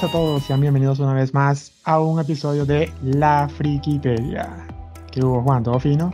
[0.00, 4.48] Buenas a todos, sean bienvenidos una vez más a un episodio de La Frikipedia.
[5.10, 5.64] ¿Qué hubo, Juan?
[5.64, 6.12] ¿Todo fino?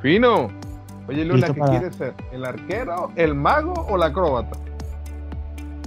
[0.00, 0.48] Fino.
[1.08, 2.14] Oye, Luna, Listo ¿qué para- quieres ser?
[2.32, 4.58] ¿El arquero, el mago o la acróbata?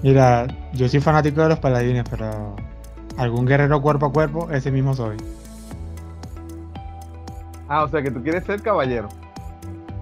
[0.01, 2.55] Mira, yo soy fanático de los paladines, pero
[3.17, 5.17] algún guerrero cuerpo a cuerpo, ese mismo soy.
[7.67, 9.09] Ah, o sea que tú quieres ser caballero.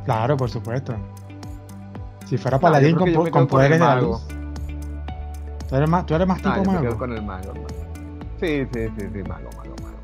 [0.05, 0.93] Claro, por supuesto.
[2.27, 4.21] Si fuera No, paladín con, con poderes de la luz.
[5.70, 6.81] ¿Tú eres más, tú eres más Ah, tipo yo me mago?
[6.81, 7.67] quedo con el mago, hermano.
[8.39, 9.98] Sí, sí, sí, sí, mago, mago, mago.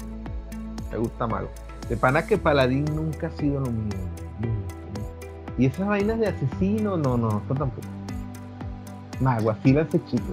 [0.91, 1.49] Me gusta mago.
[1.89, 3.97] De pana que paladín nunca ha sido lo mío.
[5.57, 7.87] Y esas vainas de asesino, no, no, eso tampoco.
[9.21, 10.23] Mago, así las chico.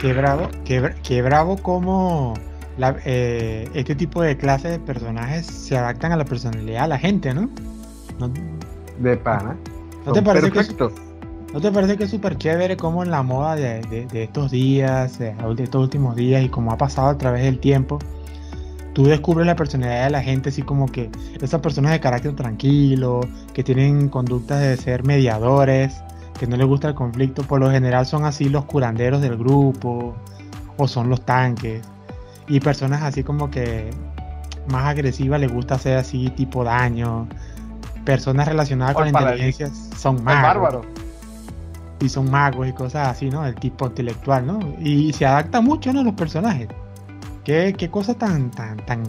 [0.00, 2.34] Qué bravo, qué, qué bravo como
[2.76, 6.98] la- eh, este tipo de clases de personajes se adaptan a la personalidad de la
[6.98, 7.48] gente, ¿no?
[8.18, 8.28] ¿No,
[8.98, 9.56] De pana.
[10.04, 10.92] ¿no te parece que perfectos.
[11.52, 14.50] ¿No te parece que es súper chévere como en la moda de, de- de estos
[14.50, 17.98] días, de, estos últimos días y como ha pasado a través del tiempo,
[18.92, 23.20] tú descubres la personalidad de la gente así como que esas personas de carácter tranquilo,
[23.54, 26.02] que tienen conductas de ser mediadores,
[26.38, 30.14] que no les gusta el conflicto, por lo general son así los curanderos del grupo
[30.76, 31.82] o son los tanques.
[32.46, 33.90] Y personas así como que
[34.70, 37.26] más agresivas les gusta hacer así tipo daño,
[38.04, 40.42] personas relacionadas O con la inteligencia son El magos.
[40.42, 40.82] bárbaro.
[42.00, 43.44] Y son magos y cosas así, ¿no?
[43.46, 44.60] El tipo intelectual, ¿no?
[44.80, 46.02] Y se adapta mucho, ¿no?
[46.02, 46.68] Los personajes.
[47.44, 49.02] Qué, qué cosa tan, tan, tan,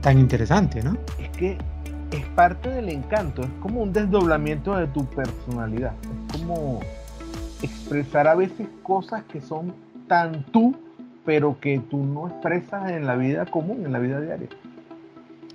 [0.00, 0.96] tan interesante, ¿no?
[1.18, 1.58] es que
[2.12, 6.80] es parte del encanto, es como un desdoblamiento de tu personalidad, es como
[7.62, 9.74] expresar a veces cosas que son
[10.06, 10.76] tan tú,
[11.24, 14.48] pero que tú no expresas en la vida común, en la vida diaria.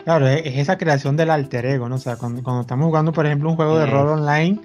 [0.04, 1.96] Claro, es, es esa creación del alter ego, ¿no?
[1.96, 4.60] O sea, cuando, cuando estamos jugando, por ejemplo, un juego de rol online,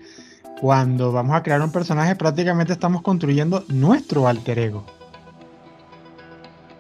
[0.61, 4.84] cuando vamos a crear un personaje, prácticamente estamos construyendo nuestro alter ego.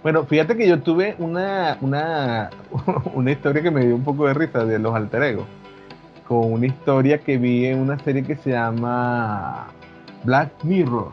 [0.02, 2.50] Bueno, fíjate que yo tuve una, una,
[3.14, 5.46] una historia que me dio un poco de risa de los alter egos,
[6.26, 9.66] con una historia que vi en una serie que se llama
[10.24, 11.10] Black Mirror.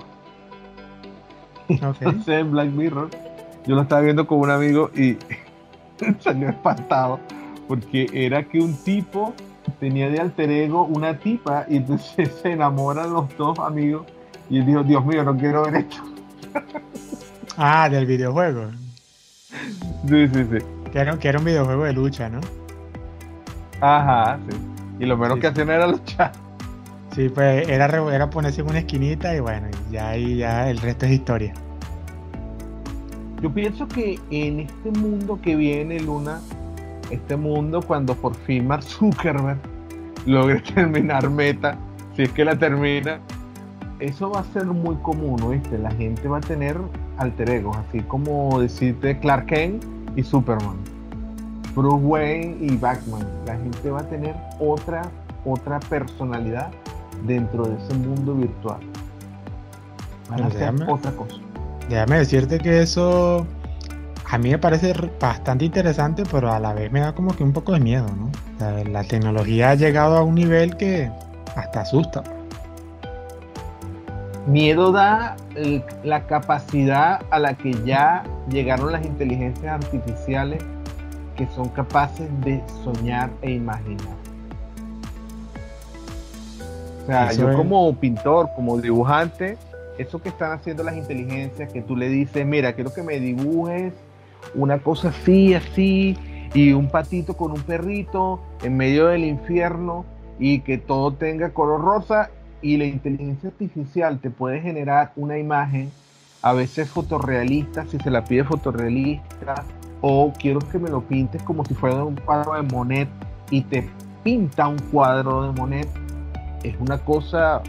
[1.70, 1.98] Ok.
[2.02, 3.10] Entonces, en Black Mirror,
[3.66, 5.18] yo lo estaba viendo con un amigo y
[6.20, 7.20] salió espantado
[7.68, 9.34] porque era que un tipo
[9.80, 14.06] tenía de alter ego una tipa y entonces se enamoran los dos amigos
[14.50, 15.98] y él dijo, Dios mío, no quiero ver esto.
[17.56, 18.72] Ah, del videojuego.
[20.08, 20.58] Sí, sí, sí.
[20.92, 22.40] Que era, que era un videojuego de lucha, ¿no?
[23.80, 24.58] Ajá, sí.
[25.00, 26.32] Y lo menos Sí, que hacían era luchar.
[27.14, 31.06] Sí, pues era, era ponerse en una esquinita y bueno, ya ahí ya el resto
[31.06, 31.54] es historia.
[33.42, 36.42] Yo pienso que en este mundo que viene, Luna,
[37.12, 39.58] este mundo cuando por fin Mark Zuckerberg
[40.26, 41.78] logre terminar Meta,
[42.16, 43.20] si es que la termina,
[44.00, 45.78] eso va a ser muy común, ¿oíste?
[45.78, 46.78] La gente va a tener
[47.18, 49.84] alter egos, así como decirte Clark Kent
[50.16, 50.78] y Superman,
[51.76, 53.26] Bruce Wayne y Batman.
[53.46, 55.02] La gente va a tener otra,
[55.46, 56.72] otra personalidad
[57.26, 58.80] dentro de ese mundo virtual.
[60.30, 61.36] Van a hacer déjame- otra cosa.
[61.90, 63.46] Déjame decirte que eso
[64.34, 67.54] a mí me parece bastante interesante, pero a la vez me da como que un
[67.54, 68.32] poco de miedo, ¿no?
[68.56, 71.08] O sea, la tecnología ha llegado a un nivel que
[71.56, 72.24] hasta asusta.
[74.48, 80.64] Miedo da el- la capacidad a la que ya llegaron las inteligencias artificiales
[81.38, 84.16] que son capaces de soñar e imaginar.
[87.04, 89.58] O sea, Eso yo es- como pintor, como dibujante,
[90.00, 93.94] eso que están haciendo las inteligencias, que tú le dices, mira, quiero que me dibujes
[94.56, 96.18] una cosa así, así,
[96.54, 100.06] y un patito con un perrito en medio del infierno,
[100.40, 102.30] y que todo tenga color rosa,
[102.62, 105.92] y la inteligencia artificial te puede generar una imagen,
[106.42, 109.64] a veces fotorrealista, si se la pide fotorrealista,
[110.02, 113.10] o quiero que me lo pintes como si fuera un cuadro de Monet,
[113.50, 113.90] y te
[114.24, 115.88] pinta un cuadro de Monet,
[116.64, 117.62] es una cosa,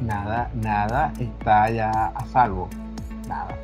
[0.00, 2.68] nada, nada está ya a salvo,
[3.28, 3.56] nada.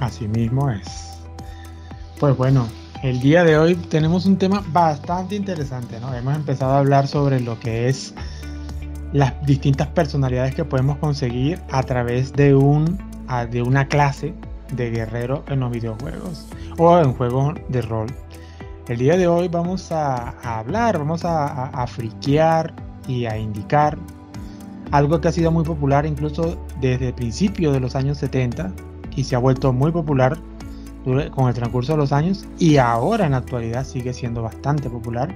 [0.00, 1.18] Así mismo es.
[2.18, 2.66] Pues bueno,
[3.02, 6.14] el día de hoy tenemos un tema bastante interesante, ¿no?
[6.14, 8.14] Hemos empezado a hablar sobre lo que es
[9.12, 12.98] las distintas personalidades que podemos conseguir a través de un
[13.50, 14.34] de una clase
[14.72, 16.46] de guerrero en los videojuegos
[16.78, 18.08] o en juegos de rol.
[18.88, 22.74] El día de hoy vamos a, a hablar, vamos a, a- a friquear
[23.06, 23.96] y a indicar
[24.90, 28.72] algo que ha sido muy popular incluso desde el principio de los años 70
[29.16, 30.38] y se ha vuelto muy popular
[31.04, 35.34] con el transcurso de los años y ahora en la actualidad sigue siendo bastante popular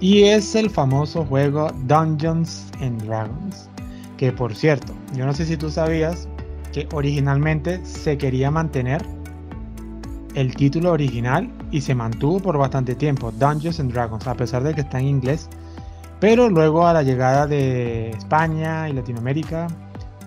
[0.00, 3.68] y es el famoso juego Dungeons and Dragons
[4.16, 6.28] Que por cierto, yo no sé si tú sabías
[6.72, 9.04] que originalmente se quería mantener
[10.34, 14.74] el título original y se mantuvo por bastante tiempo, Dungeons and Dragons, a pesar de
[14.74, 15.48] que está en inglés.
[16.20, 19.68] Pero luego a la llegada de España y Latinoamérica,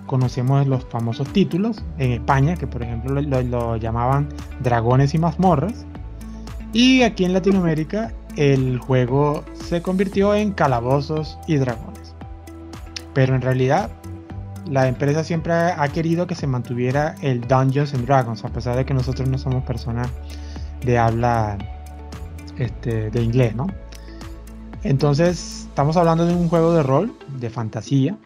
[0.06, 4.28] conocemos los famosos títulos en España, que por ejemplo lo, llamaban
[4.62, 5.86] Dragones y Mazmorras.
[6.72, 12.14] Y aquí en Latinoamérica el juego se convirtió en Calabozos y Dragones.
[13.14, 13.90] Pero en realidad
[14.70, 18.84] la empresa siempre ha querido que se mantuviera el Dungeons and Dragons, a pesar de
[18.84, 20.08] que nosotros no somos personas
[20.84, 21.58] de habla
[22.58, 23.66] este, de inglés, ¿no?
[24.84, 28.16] Entonces, estamos hablando de un juego de rol, de fantasía,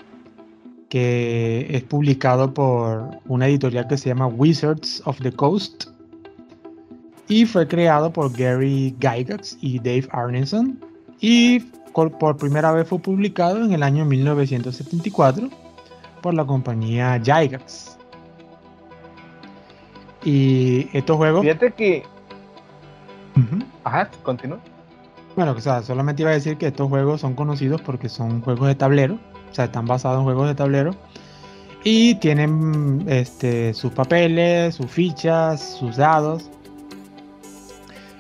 [0.88, 5.86] que es publicado por una editorial que se llama Wizards of the Coast
[7.28, 10.78] y fue creado por Gary Gygax y Dave Arneson
[11.20, 11.60] y
[11.92, 15.48] por primera vez fue publicado en el año 1974
[16.20, 17.96] por la compañía Gygax.
[20.24, 21.42] Y estos juegos...
[21.42, 22.02] Fíjate que...
[23.84, 24.58] Ajá, continúa.
[25.36, 28.68] Bueno, o sea, solamente iba a decir que estos juegos son conocidos porque son juegos
[28.68, 29.18] de tablero,
[29.56, 30.94] sea, están basados en juegos de tablero
[31.84, 36.50] y tienen este, sus papeles, sus fichas, sus dados.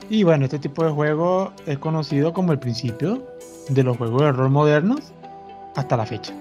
[0.08, 3.26] Y bueno, este tipo de juego es conocido como el principio
[3.68, 5.12] de los juegos de rol modernos
[5.74, 6.32] hasta la fecha.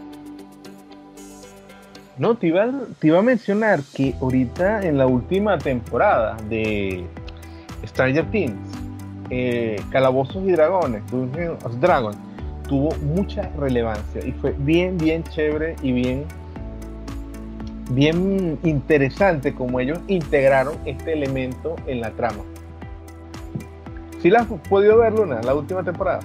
[2.18, 7.06] No, te iba, te iba a mencionar que ahorita en la última temporada de
[7.88, 8.56] Stranger Things,
[9.31, 11.03] eh, Calabozos y Dragones,
[11.81, 12.13] Dragon,
[12.68, 16.26] tuvo mucha relevancia y fue bien, bien chévere y bien,
[17.92, 22.44] bien interesante como ellos integraron este elemento en la trama.
[24.22, 26.22] ¿Sí la has podido ver, Luna, la última temporada?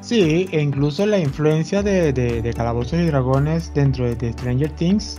[0.00, 5.18] Sí, e incluso la influencia de, Calabozos y Dragones dentro de, Stranger Things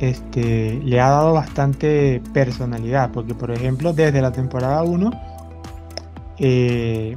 [0.00, 5.10] este, le ha dado bastante personalidad, porque por ejemplo desde la temporada 1
[6.38, 7.16] eh,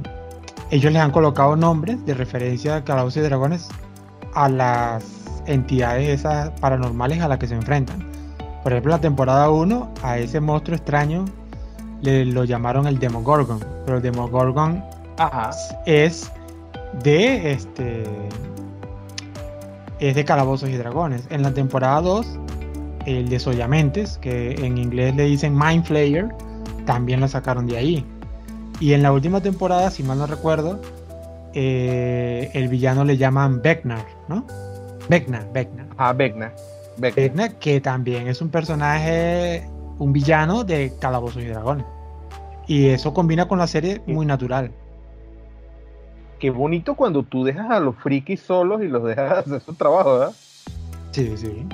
[0.74, 3.68] ellos les han colocado nombres de referencia a Calabozos y Dragones
[4.34, 5.04] a las
[5.46, 8.04] entidades esas paranormales a las que se enfrentan.
[8.64, 11.26] Por ejemplo, en la temporada 1 a ese monstruo extraño
[12.00, 14.82] le lo llamaron el Demogorgon, pero el Demogorgon
[15.86, 16.32] es
[17.04, 18.02] de este
[20.00, 21.28] es de Calabozos y Dragones.
[21.30, 22.26] En la temporada 2,
[23.06, 26.34] el de Soyamentes, que en inglés le dicen Mind Flayer,
[26.84, 28.04] también lo sacaron de ahí.
[28.80, 30.80] Y en la última temporada, si mal no recuerdo,
[31.52, 34.46] eh, el villano le llaman Vecna, ¿no?
[35.08, 35.86] Vecna, Vecna.
[35.96, 36.52] Ah, Vecna.
[36.96, 37.48] Vecna.
[37.58, 39.68] que también es un personaje,
[39.98, 41.86] un villano de Calabozos y Dragones.
[42.66, 44.70] Y eso combina con la serie muy natural
[46.44, 50.18] qué bonito cuando tú dejas a los frikis solos y los dejas hacer su trabajo,
[50.18, 50.34] ¿verdad?
[51.12, 51.66] Sí, sí.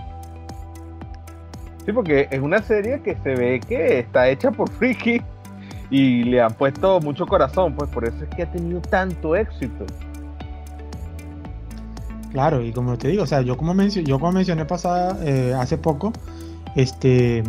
[1.85, 5.23] Sí, porque es una serie que se ve que está hecha por frikis
[5.91, 9.87] y le han puesto mucho corazón, pues por eso es que ha tenido tanto éxito.
[12.32, 15.77] Claro, y como te digo, o sea, yo como, yo como mencioné pasada, eh, hace
[15.77, 16.13] poco,
[16.77, 17.43] este,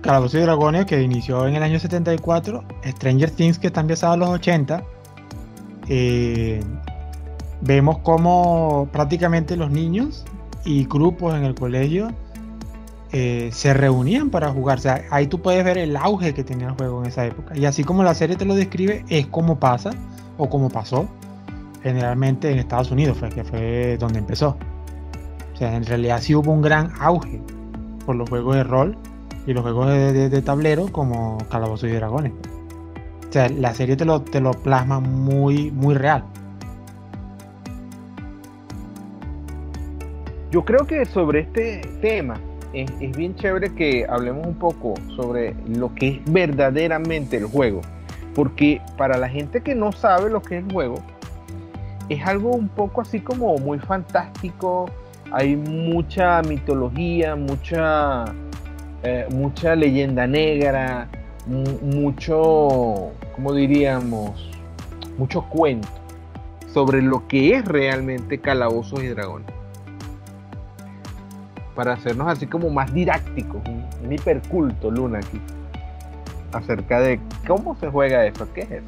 [0.00, 4.20] Calabozos y Dragones, que inició en el año 74, Stranger Things, que está empezado en
[4.20, 4.82] los 80,
[5.88, 6.60] eh,
[7.60, 10.24] vemos cómo prácticamente los niños
[10.64, 12.08] y grupos en el colegio
[13.18, 14.76] eh, se reunían para jugar.
[14.76, 17.56] O sea, ahí tú puedes ver el auge que tenía el juego en esa época.
[17.56, 19.90] Y así como la serie te lo describe, es como pasa
[20.36, 21.08] o como pasó
[21.82, 24.58] generalmente en Estados Unidos, que fue donde empezó.
[25.54, 27.40] O sea, en realidad sí hubo un gran auge
[28.04, 28.98] por los juegos de rol
[29.46, 32.32] y los juegos de, tablero como Calabozos y Dragones
[33.44, 36.24] la serie te lo, te lo plasma muy, muy real.
[40.50, 42.40] Yo creo que sobre este tema
[42.82, 47.80] es, bien chévere que hablemos un poco sobre lo que es verdaderamente el juego.
[48.34, 50.96] Porque para la gente que no sabe lo que es el juego,
[52.08, 54.90] es algo un poco así como muy fantástico.
[55.32, 58.26] Hay mucha mitología, mucha,
[59.02, 61.08] eh, mucha leyenda negra,
[61.46, 64.50] mucho, como diríamos,
[65.16, 65.88] mucho cuento
[66.72, 69.55] sobre lo que es realmente calabozos y dragones.
[71.76, 73.62] Para hacernos así como más didácticos,
[74.02, 75.38] un, hiperculto, Luna, aquí,
[76.52, 78.86] acerca de cómo se juega eso, qué es eso.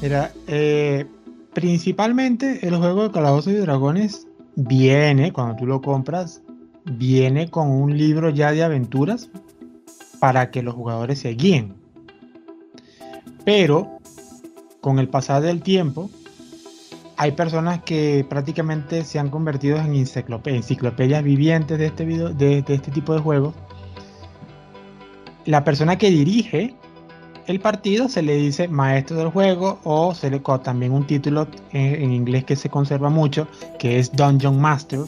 [0.00, 1.04] Mira, eh,
[1.52, 6.40] principalmente el juego de calabozos y dragones viene, cuando tú lo compras,
[6.84, 9.28] viene con un libro ya de aventuras
[10.20, 11.74] para que los jugadores se guíen.
[13.44, 13.98] Pero
[14.80, 16.10] con el pasar del tiempo
[17.22, 22.90] hay personas que prácticamente se han convertido en enciclopedias vivientes de este, video, de, este
[22.90, 23.54] tipo de juegos.
[25.44, 26.74] La persona que dirige
[27.46, 32.12] el partido se le dice maestro del juego o se le también un título en,
[32.12, 33.46] inglés que se conserva mucho
[33.78, 35.02] que es Dungeon Master.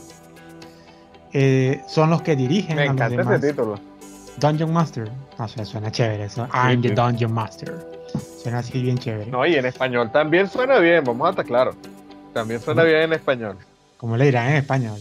[1.32, 2.76] Eh, son los que dirigen.
[2.76, 3.80] Me encanta ese título.
[4.38, 5.10] Dungeon Master.
[5.36, 6.46] No, suena chévere eso.
[6.54, 7.84] I'm the Dungeon Master.
[8.40, 9.32] Suena así bien chévere.
[9.32, 11.74] No, y en español también suena bien, vamos a estar claro.
[12.34, 13.56] También suena bien en español.
[13.96, 15.00] Como le dirán en español.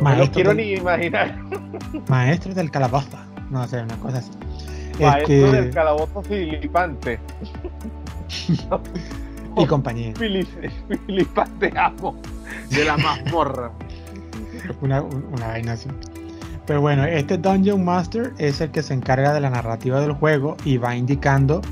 [0.00, 1.36] no lo quiero ni imaginar.
[2.08, 3.18] Maestro del calabozo.
[3.50, 4.30] No sé, una cosa así.
[5.00, 5.62] Maestro este...
[5.62, 7.18] del calabozo filipante.
[9.56, 10.14] y compañía.
[10.14, 12.16] Filipante amo.
[12.70, 13.72] De la mazmorra.
[14.80, 15.88] una, una vaina así.
[16.66, 20.56] Pero bueno, este Dungeon Master es el que se encarga de la narrativa del juego
[20.64, 21.62] y va indicando,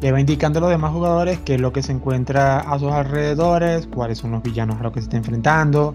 [0.00, 2.92] le va indicando a los demás jugadores qué es lo que se encuentra a sus
[2.92, 5.94] alrededores, cuáles son los villanos a los que se está enfrentando.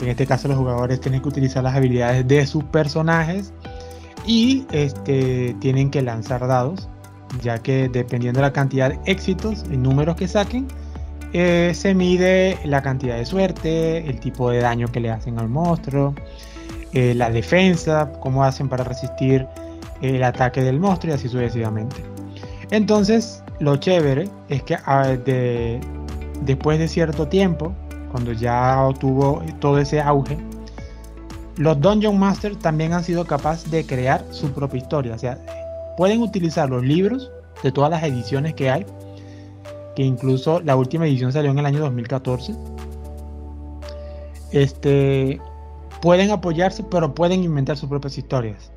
[0.00, 3.52] En este caso los jugadores tienen que utilizar las habilidades de sus personajes
[4.26, 6.88] y este, tienen que lanzar dados,
[7.42, 10.66] ya que dependiendo de la cantidad de éxitos y números que saquen,
[11.32, 15.48] eh, se mide la cantidad de suerte, el tipo de daño que le hacen al
[15.48, 16.14] monstruo
[16.94, 19.46] eh, la defensa, cómo hacen para resistir
[20.00, 22.13] el ataque del monstruo y así sucesivamente.
[22.74, 25.16] Entonces, lo chévere es que ah,
[26.42, 27.72] después de cierto tiempo,
[28.10, 30.36] cuando ya tuvo todo ese auge,
[31.56, 35.14] los Dungeon Masters también han sido capaces de crear su propia historia.
[35.14, 35.38] O sea,
[35.96, 37.30] pueden utilizar los libros
[37.62, 38.84] de todas las ediciones que hay,
[39.94, 42.56] que incluso la última edición salió en el año 2014.
[44.50, 45.40] Este,
[46.02, 48.72] pueden apoyarse, pero pueden inventar sus propias historias.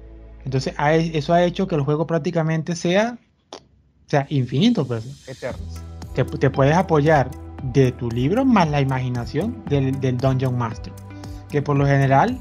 [0.45, 3.17] Entonces, eso ha hecho que el juego prácticamente sea,
[4.07, 4.85] sea infinito.
[4.85, 5.25] Pues.
[6.15, 7.29] Te, te, puedes apoyar
[7.63, 10.93] de tu libro más la imaginación del, Dungeon Master.
[11.49, 12.39] Que por lo general,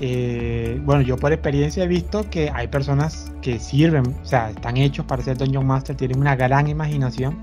[0.00, 4.76] eh, bueno, yo por experiencia he visto que hay personas que sirven, o sea, están
[4.76, 7.38] hechos para ser Dungeon Master, tienen una gran imaginación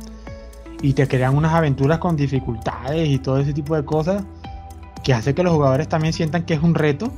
[0.81, 4.23] y te crean unas aventuras con dificultades y todo ese tipo de cosas
[5.03, 7.11] que hace que los jugadores también sientan que es un reto.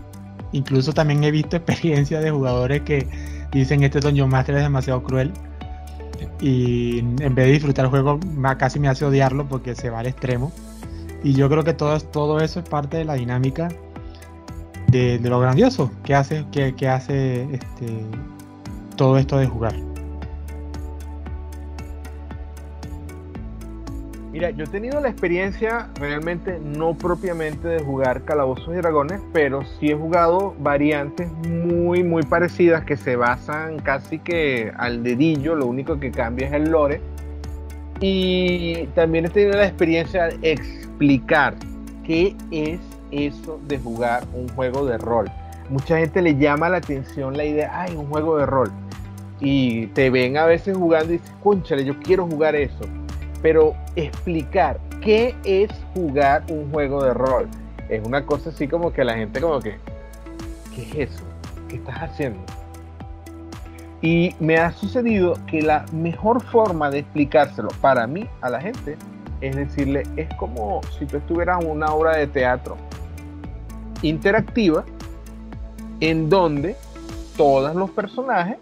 [0.51, 3.07] Incluso también he visto experiencias de jugadores que
[3.51, 5.31] dicen este Dungeon Master es demasiado cruel.
[6.39, 8.19] Y en vez de disfrutar el juego,
[8.57, 10.51] casi me hace odiarlo porque se va al extremo.
[11.23, 13.69] Y yo creo que todo, todo eso es parte de la dinámica
[14.87, 18.05] de, lo grandioso que hace, que, que hace este,
[18.95, 19.90] todo esto de jugar.
[24.49, 29.91] Yo he tenido la experiencia realmente no propiamente de jugar Calabozos y Dragones, pero sí
[29.91, 35.99] he jugado variantes muy, muy parecidas que se basan casi que al dedillo, lo único
[35.99, 37.01] que cambia es el lore.
[37.99, 41.53] Y también he tenido la experiencia de explicar
[42.03, 42.79] qué es
[43.11, 45.29] eso de jugar un juego de rol.
[45.69, 48.71] Mucha gente le llama la atención la idea, ay, un juego de rol.
[49.39, 52.85] Y te ven a veces jugando y dices, conchale, yo quiero jugar eso
[53.41, 57.47] pero explicar qué es jugar un juego de rol
[57.89, 59.75] es una cosa así como que la gente como que,
[60.73, 61.23] ¿qué es eso?
[61.67, 62.39] ¿Qué estás haciendo?
[64.01, 68.97] Y me ha sucedido que la mejor forma de explicárselo para mí a la gente
[69.41, 72.77] es decirle, es como si tú estuvieras en una obra de teatro
[74.01, 74.85] interactiva
[75.99, 76.75] en donde
[77.35, 78.57] todos los personajes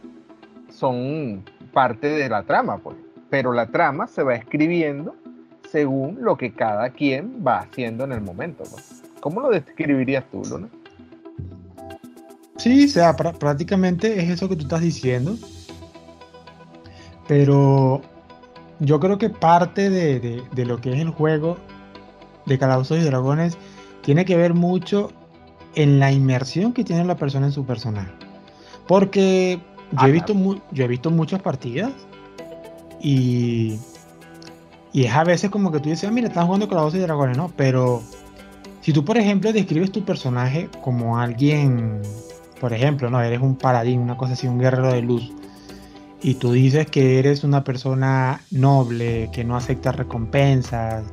[0.71, 1.43] son
[1.73, 2.95] parte de la trama, pues
[3.29, 5.15] pero la trama se va escribiendo
[5.71, 8.63] según lo que cada quien va haciendo en el momento.
[9.19, 10.67] ¿Cómo lo describirías tú, Luna?
[12.57, 15.35] Sí, o sea, prácticamente es eso que tú estás diciendo.
[17.27, 18.01] Pero
[18.79, 21.57] yo creo que parte de, lo que es el juego
[22.47, 23.57] de Calabozos y Dragones
[24.01, 25.11] tiene que ver mucho
[25.75, 28.11] en la inmersión que tiene la persona en su personaje.
[28.87, 29.59] Porque
[30.01, 30.33] yo, he, visto
[30.71, 31.91] yo he visto muchas partidas
[33.01, 33.79] y,
[34.91, 37.37] y es a veces como que tú dices, ah, mira, están jugando con y dragones,
[37.37, 37.51] ¿no?
[37.55, 38.01] Pero
[38.81, 42.01] si tú, por ejemplo, describes tu personaje como alguien,
[42.59, 43.21] por ejemplo, ¿no?
[43.21, 45.31] Eres un paladín, una cosa así, un guerrero de luz.
[46.21, 51.05] Y tú dices que eres una persona noble, que no acepta recompensas,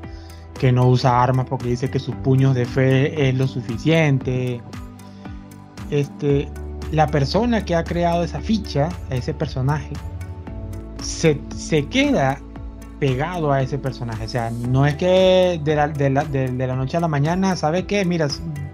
[0.58, 4.60] que no usa armas porque dice que sus puños de fe es lo suficiente.
[5.90, 6.48] Este,
[6.92, 9.92] la persona que ha creado esa ficha, ese personaje,
[11.02, 11.40] se,
[11.90, 12.38] queda
[12.98, 14.24] pegado a ese personaje.
[14.24, 16.10] O sea, no es que de la, de
[16.66, 18.04] la, noche a la mañana, ¿sabe qué?
[18.04, 18.28] Mira,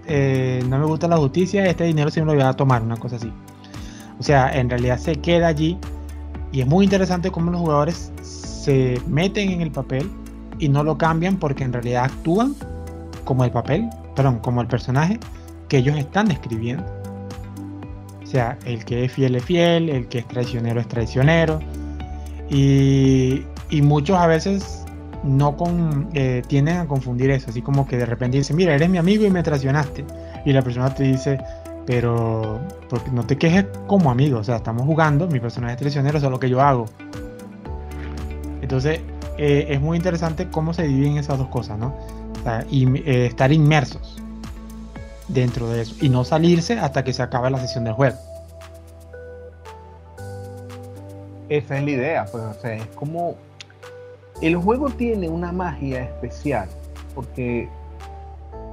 [0.07, 2.97] eh, no me gusta la justicia, este dinero sí me lo voy a tomar, una
[2.97, 3.31] cosa así.
[4.19, 5.77] O sea, en realidad se queda allí
[6.51, 10.09] Y es muy interesante cómo los jugadores se meten en el papel
[10.59, 12.55] y no lo cambian porque en realidad actúan
[13.25, 15.19] como el papel, perdón, como el personaje
[15.67, 16.85] que ellos están describiendo.
[18.23, 21.59] O sea, el que es fiel es fiel, el que es traicionero es traicionero.
[22.49, 23.45] Y,
[23.81, 24.85] muchos a veces
[25.23, 28.89] no con, eh, tienden a confundir eso, así como que de repente dicen, mira, eres
[28.89, 30.05] mi amigo y me traicionaste.
[30.45, 31.39] Y la persona te dice,
[31.85, 32.59] pero
[32.89, 36.27] porque no te quejes como amigo, o sea, estamos jugando, mi personaje es traicionero, eso
[36.27, 36.85] es lo que yo hago.
[38.61, 39.01] Entonces,
[39.37, 41.93] eh, es muy interesante cómo se dividen esas dos cosas, ¿no?
[42.69, 44.17] y eh, estar inmersos
[45.29, 48.17] dentro de eso y no salirse hasta que se acabe la sesión del juego.
[51.49, 53.35] Esa es la idea, pues, o sea, es como
[54.41, 56.67] el juego tiene una magia especial,
[57.13, 57.69] porque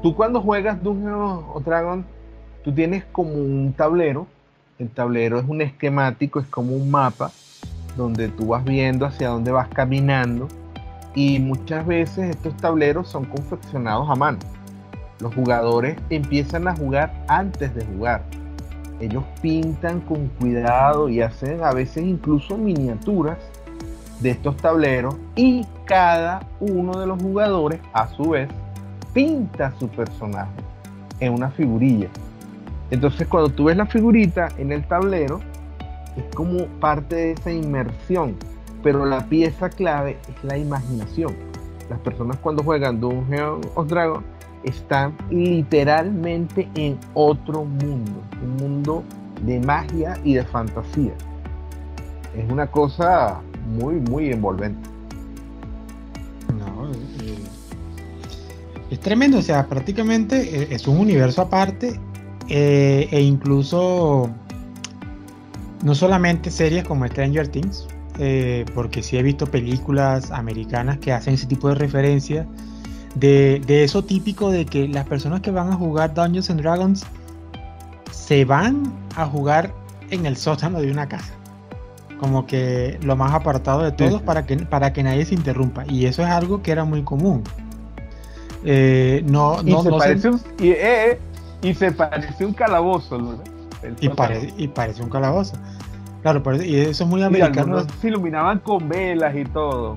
[0.03, 2.05] tú cuando juegas Dungeons o Dragon,
[2.65, 4.27] tú tienes como un tablero,
[4.79, 7.31] el tablero es un esquemático, es como un mapa,
[7.97, 10.49] donde tú vas viendo hacia dónde vas caminando,
[11.15, 14.39] y muchas veces estos tableros son confeccionados a mano.
[15.21, 18.23] Los jugadores empiezan a jugar antes de jugar.
[19.01, 23.39] Ellos pintan con cuidado y hacen a veces incluso miniaturas
[24.21, 28.49] de estos tableros y cada uno de los jugadores a su vez
[29.15, 30.53] pinta su personaje
[31.19, 32.09] en una figurilla.
[32.91, 35.41] Entonces cuando tú ves la figurita en el tablero
[36.17, 38.37] es como parte de esa inmersión,
[38.83, 41.35] pero la pieza clave es la imaginación.
[41.89, 44.25] Las personas cuando juegan Dungeon of Dragon
[44.65, 49.05] están literalmente en otro mundo, un mundo
[49.45, 51.15] de magia y de fantasía.
[52.37, 54.89] Es una cosa muy, muy envolvente.
[56.59, 57.39] No, eh,
[58.91, 61.99] es tremendo, o sea, prácticamente eh, es un universo aparte
[62.49, 64.31] eh, e incluso
[65.83, 67.89] no solamente series como Stranger Things,
[68.75, 72.47] porque sí he visto películas americanas que hacen ese tipo de referencias
[73.15, 77.07] de, de, eso típico de que las personas que van a jugar Dungeons and Dragons
[78.11, 79.73] se van a jugar
[80.11, 81.35] en el sótano de una casa
[82.21, 85.85] como que lo más apartado de todos para, que, para que nadie se interrumpa.
[85.89, 87.43] Y eso es algo que era muy común.
[88.63, 91.19] Eh, no, y, se parece Un, eh,
[91.63, 93.43] y, se parece un calabozo,
[94.03, 94.11] Y,
[94.59, 95.55] y parece un calabozo.
[96.21, 97.87] Claro, y eso es muy americano.
[98.03, 99.97] se iluminaban con velas y todo.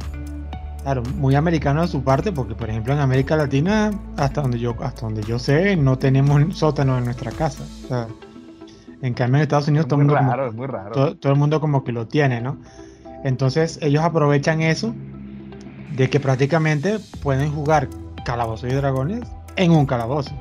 [0.83, 4.75] Claro, muy americano de su parte, porque por ejemplo en América Latina, hasta donde yo,
[4.81, 7.63] hasta donde yo sé, no tenemos sótano en nuestra casa.
[7.85, 8.07] O sea,
[9.01, 12.41] en cambio en Estados Unidos todo, el mundo todo, el mundo como que lo tiene,
[12.41, 12.57] ¿no?
[13.23, 14.93] Entonces ellos aprovechan eso
[15.95, 17.87] de que prácticamente pueden jugar
[18.25, 19.21] calabozos y dragones
[19.55, 20.31] en un calabozo.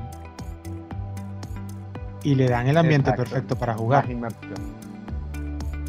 [2.23, 4.07] Y le dan el ambiente perfecto para jugar.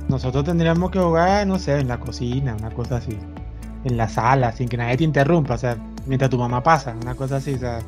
[0.09, 3.19] Nosotros tendríamos que jugar, no sé, en la cocina, una cosa así.
[3.85, 7.15] En la sala, sin que nadie te interrumpa, o sea, mientras tu mamá pasa, una
[7.15, 7.79] cosa así, o sea.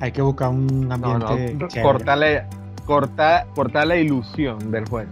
[0.00, 1.54] Hay que buscar un ambiente.
[1.54, 1.68] No, no
[2.88, 5.10] cortar, cortar la ilusión del juego.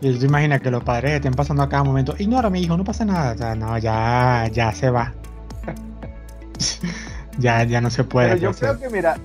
[0.00, 2.76] Y tú imaginas que los padres estén pasando a cada momento, ignora a mi hijo,
[2.76, 3.32] no pasa nada.
[3.32, 5.12] O sea, no, ya, ya se va.
[7.38, 8.28] ya, ya no se puede.
[8.28, 9.16] Pero yo creo que, mira,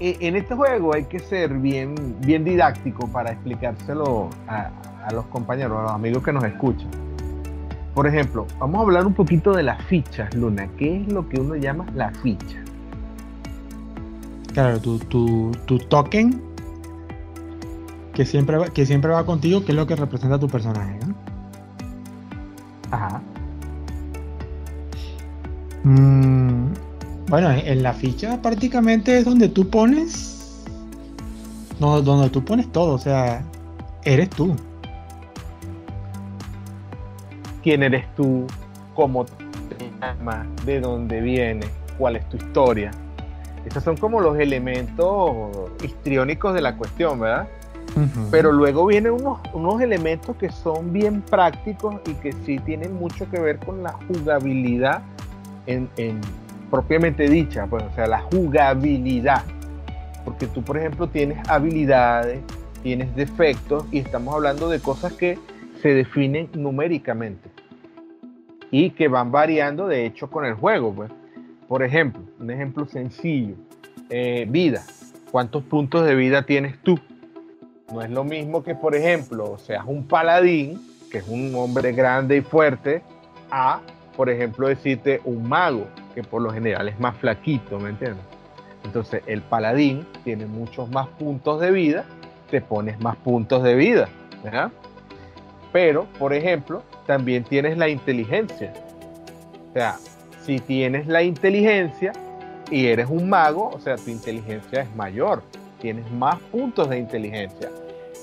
[0.00, 4.70] e, en este juego hay que ser bien, bien didáctico para explicárselo a,
[5.06, 6.88] a los compañeros, a los amigos que nos escuchan.
[7.94, 10.68] Por ejemplo, vamos a hablar un poquito de las fichas, Luna.
[10.78, 12.62] ¿Qué es lo que uno llama la ficha?
[14.54, 16.40] Claro, tu, tu, token
[18.14, 21.14] que siempre, va, que siempre va contigo, que es lo que representa tu personaje, ¿no?
[22.90, 23.22] Ajá.
[25.84, 26.72] Mm,
[27.28, 30.64] bueno, en la ficha prácticamente es donde tú pones.
[31.80, 33.42] No, donde tú pones todo, o sea,
[34.04, 34.54] eres tú.
[37.62, 38.44] ¿Quién eres tú?
[38.94, 40.46] ¿Cómo te llamas?
[40.66, 41.70] ¿De dónde vienes?
[41.96, 42.90] ¿Cuál es tu historia?
[43.64, 47.46] Estos son como los elementos histriónicos de la cuestión, ¿verdad?
[48.32, 53.30] Pero luego vienen unos, unos elementos que son bien prácticos y que sí tienen mucho
[53.30, 55.02] que ver con la jugabilidad
[55.66, 55.88] en,
[56.68, 59.44] propiamente dicha, pues, o sea, la jugabilidad.
[60.24, 62.40] Porque tú, por ejemplo, tienes habilidades,
[62.82, 65.38] tienes defectos y estamos hablando de cosas que
[65.80, 67.51] se definen numéricamente
[68.72, 71.12] y que van variando de hecho con el juego, pues.
[71.68, 73.54] Por ejemplo, un ejemplo sencillo,
[74.10, 74.82] eh, vida.
[75.30, 76.98] ¿Cuántos puntos de vida tienes tú?
[77.92, 80.80] No es lo mismo que, por ejemplo, seas un paladín,
[81.10, 83.02] que es un hombre grande y fuerte,
[83.50, 83.80] a,
[84.16, 88.24] por ejemplo, decirte un mago, que por lo general es más flaquito, ¿me entiendes?
[88.84, 92.04] Entonces, el paladín tiene muchos más puntos de vida,
[92.50, 94.08] te pones más puntos de vida,
[94.42, 94.72] ¿verdad?
[95.72, 98.72] Pero, por ejemplo, también tienes la inteligencia.
[99.70, 99.96] O sea,
[100.44, 102.12] si tienes la inteligencia
[102.70, 105.42] y eres un mago, o sea, tu inteligencia es mayor,
[105.80, 107.70] tienes más puntos de inteligencia.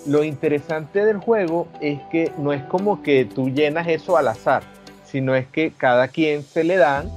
[0.06, 4.64] Lo interesante del juego es que no es como que tú llenas eso al azar,
[5.04, 7.10] sino es que cada quien se le dan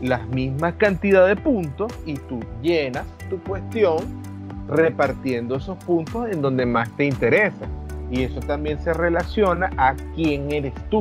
[0.00, 3.98] las mismas cantidad de puntos y tú llenas tu cuestión
[4.68, 7.66] repartiendo esos puntos en donde más te interesa.
[8.12, 11.00] Y eso también se relaciona a quién eres tú.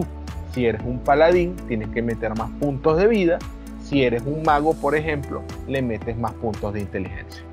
[0.53, 3.37] Si eres un paladín, tienes que meter más puntos de vida.
[3.83, 7.43] Si eres un mago, por ejemplo, le metes más puntos de inteligencia.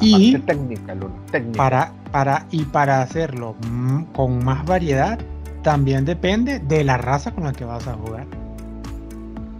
[0.00, 0.36] Y
[1.56, 3.54] Para, para, y para hacerlo
[4.12, 5.18] con más variedad,
[5.62, 8.26] también depende de la raza con la que vas a jugar.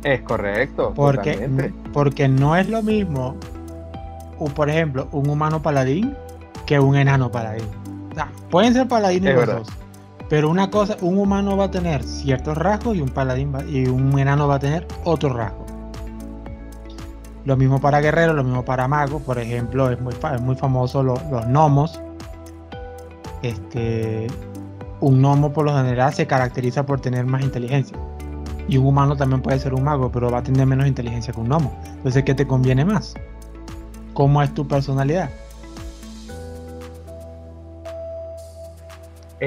[0.03, 0.93] Es correcto.
[0.95, 3.37] Porque, porque no es lo mismo,
[4.57, 6.15] por ejemplo, un humano paladín
[6.67, 7.84] que un enano paladín.
[8.51, 9.69] Pueden ser paladines los dos.
[10.29, 14.19] Pero una cosa, un humano va a tener ciertos rasgos y un paladín y un
[14.19, 15.71] enano va a tener otros rasgos.
[17.45, 19.23] Lo mismo para guerreros, lo mismo para magos.
[19.23, 22.01] Por ejemplo, es muy, muy famoso los, los gnomos.
[23.43, 24.27] Este,
[25.01, 27.97] un gnomo por lo general se caracteriza por tener más inteligencia.
[28.67, 31.41] Y un humano también puede ser un mago, pero va a tener menos inteligencia que
[31.41, 31.79] un gnomo.
[31.97, 33.15] Entonces, ¿qué te conviene más?
[34.15, 35.29] ¿Cómo es tu personalidad?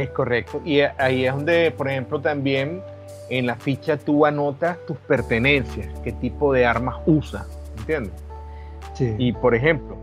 [0.02, 0.62] Es correcto.
[0.64, 2.82] Y ahí es donde, por ejemplo, también
[3.30, 8.14] en la ficha tú anotas tus pertenencias, qué tipo de armas usas, ¿entiendes?
[8.94, 9.16] Sí.
[9.18, 9.98] Y por ejemplo,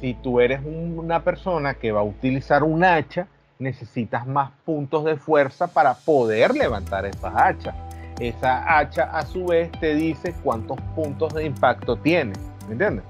[0.00, 3.26] si tú eres una persona que va a utilizar un hacha,
[3.58, 7.74] necesitas más puntos de fuerza para poder levantar esa hacha.
[8.18, 12.32] Esa hacha a su vez te dice cuántos puntos de impacto tiene.
[12.66, 13.04] ¿Me entiendes?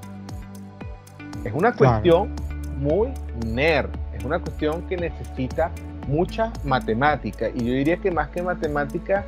[1.44, 2.34] Es una cuestión
[2.78, 3.12] muy
[3.46, 3.90] nerd.
[4.16, 5.70] Es una cuestión que necesita
[6.08, 7.48] mucha matemática.
[7.48, 9.24] Y yo diría que más que matemática,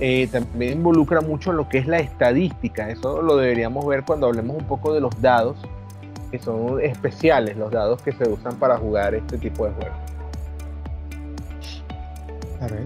[0.00, 2.90] eh, también involucra mucho lo que es la estadística.
[2.90, 5.56] Eso lo deberíamos ver cuando hablemos un poco de los dados,
[6.30, 10.12] que son especiales, los dados que se usan para jugar este tipo de juegos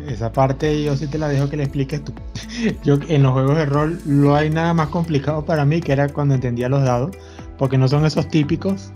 [0.09, 2.13] esa parte yo sí te la dejo que le expliques tú.
[2.85, 6.09] Yo en los juegos de rol no hay nada más complicado para mí que era
[6.09, 7.11] cuando entendía los dados,
[7.59, 8.91] porque no son esos típicos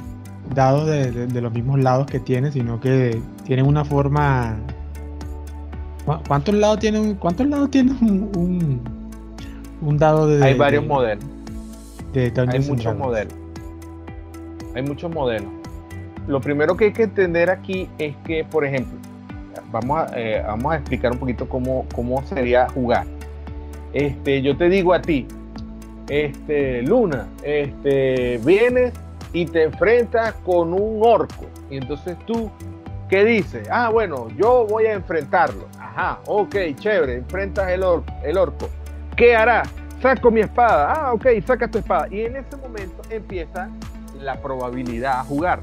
[0.54, 4.56] dados de, los mismos lados que tiene, sino que tienen una forma.
[6.26, 7.14] ¿Cuántos lados tienen?
[7.14, 8.80] ¿Cuántos lados tiene un,
[9.80, 10.42] un, dado de?
[10.44, 11.24] Hay varios modelos.
[12.14, 13.34] hay muchos modelos.
[14.74, 15.50] Hay muchos modelos.
[16.26, 18.98] Lo primero que hay que entender aquí es que, por ejemplo,
[19.70, 23.06] vamos a, eh, vamos a explicar un poquito cómo, cómo sería jugar.
[23.92, 25.26] Este, yo te digo a ti,
[26.08, 28.92] este, Luna, este, vienes
[29.32, 31.46] y te enfrentas con un orco.
[31.70, 32.50] Y entonces tú,
[33.08, 33.68] ¿qué dices?
[33.70, 35.68] Ah, bueno, yo voy a enfrentarlo.
[35.78, 38.68] Ajá, ok, chévere, enfrentas el, orco.
[39.16, 39.62] ¿Qué hará?
[40.00, 40.92] Saco mi espada.
[40.92, 42.06] Ah, ok, saca tu espada.
[42.10, 43.68] Y en ese momento empieza
[44.18, 45.60] la probabilidad a jugar.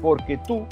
[0.00, 0.66] Porque tú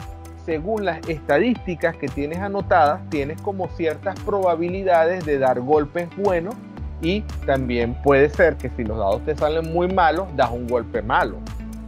[0.44, 6.55] según las estadísticas que tienes anotadas, tienes como ciertas probabilidades de dar golpes buenos
[7.01, 11.03] y también puede ser que si los dados te salen muy malos, das un golpe
[11.03, 11.38] malo.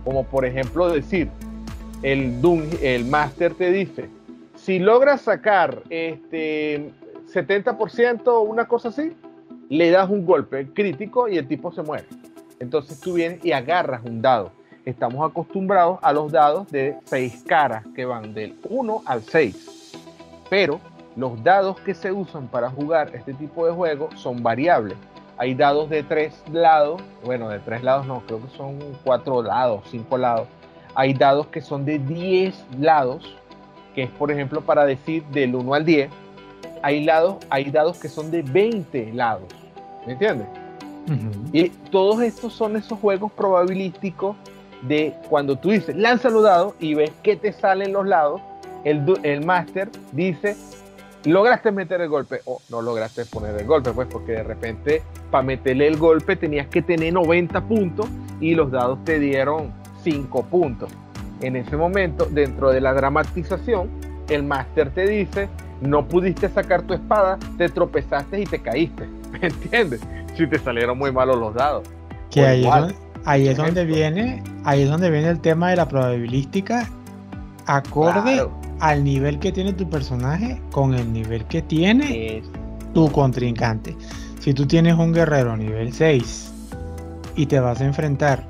[0.06, 1.28] Como por ejemplo decir,
[2.02, 2.40] el,
[2.80, 4.08] el máster te dice,
[4.54, 6.92] si logras sacar este
[7.30, 9.12] 70% o una cosa así,
[9.68, 12.06] le das un golpe crítico y el tipo se muere.
[12.58, 14.52] Entonces tú vienes y agarras un dado
[14.86, 19.92] estamos acostumbrados a los dados de 6 caras que van del 1 al 6.
[20.48, 20.80] Pero
[21.16, 24.96] los dados que se usan para jugar este tipo de juego son variables.
[25.38, 29.82] Hay dados de 3 lados, bueno, de 3 lados no, creo que son 4 lados,
[29.90, 30.48] 5 lados.
[30.94, 33.36] Hay dados que son de 10 lados,
[33.94, 36.10] que es por ejemplo para decir del 1 al 10.
[36.82, 39.44] Hay, lados, hay dados que son de 20 lados,
[40.06, 40.46] ¿me entiendes?
[41.52, 44.36] Y todos estos son esos juegos probabilísticos
[44.82, 48.40] de cuando tú dices lanza los dados y ves que te salen los lados,
[48.84, 50.56] el, el máster dice
[51.26, 55.42] lograste meter el golpe o no lograste poner el golpe, pues porque de repente para
[55.42, 58.06] meterle el golpe tenías que tener 90 puntos
[58.40, 60.90] y los dados te dieron 5 puntos.
[61.40, 63.90] En ese momento, dentro de la dramatización,
[64.28, 65.48] el máster te dice
[65.80, 69.06] no pudiste sacar tu espada, te tropezaste y te caíste.
[69.40, 70.00] ¿Me entiendes?
[70.36, 71.86] Si te salieron muy malos los dados.
[72.30, 72.66] Que ahí,
[73.24, 76.88] ahí es donde viene, ahí es donde viene el tema de la probabilística
[77.66, 78.46] acorde
[78.80, 82.42] al nivel que tiene tu personaje con el nivel que tiene
[82.94, 83.96] tu contrincante.
[84.40, 86.52] Si tú tienes un guerrero nivel 6
[87.36, 88.46] y te vas a enfrentar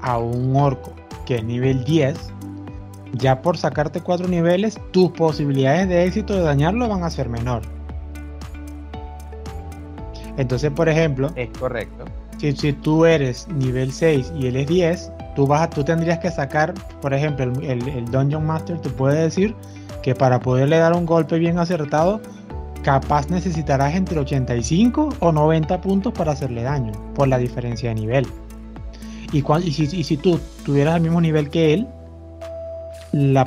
[0.00, 0.92] a un orco
[1.26, 2.16] que es nivel 10,
[3.14, 7.62] ya por sacarte cuatro niveles, tus posibilidades de éxito de dañarlo van a ser menor.
[10.36, 12.04] Entonces, por ejemplo, es correcto.
[12.38, 16.30] Si, si tú eres nivel 6 y él es 10, tú, vas tú tendrías que
[16.30, 19.54] sacar, por ejemplo, el, el, Dungeon Master te puede decir
[20.02, 22.20] que para poderle dar un golpe bien acertado,
[22.82, 28.26] capaz necesitarás entre 85 o 90 puntos para hacerle daño, por la diferencia de nivel.
[29.32, 31.86] Y, y, si, y si, tú tuvieras el mismo nivel que él,
[33.12, 33.46] la,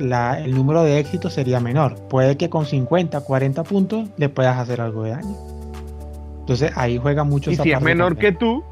[0.00, 1.94] la, el número de éxito sería menor.
[2.08, 5.36] Puede que con 50, 40 puntos le puedas hacer algo de daño.
[6.40, 7.50] Entonces ahí juega mucho.
[7.50, 8.64] Y si es menor que tú,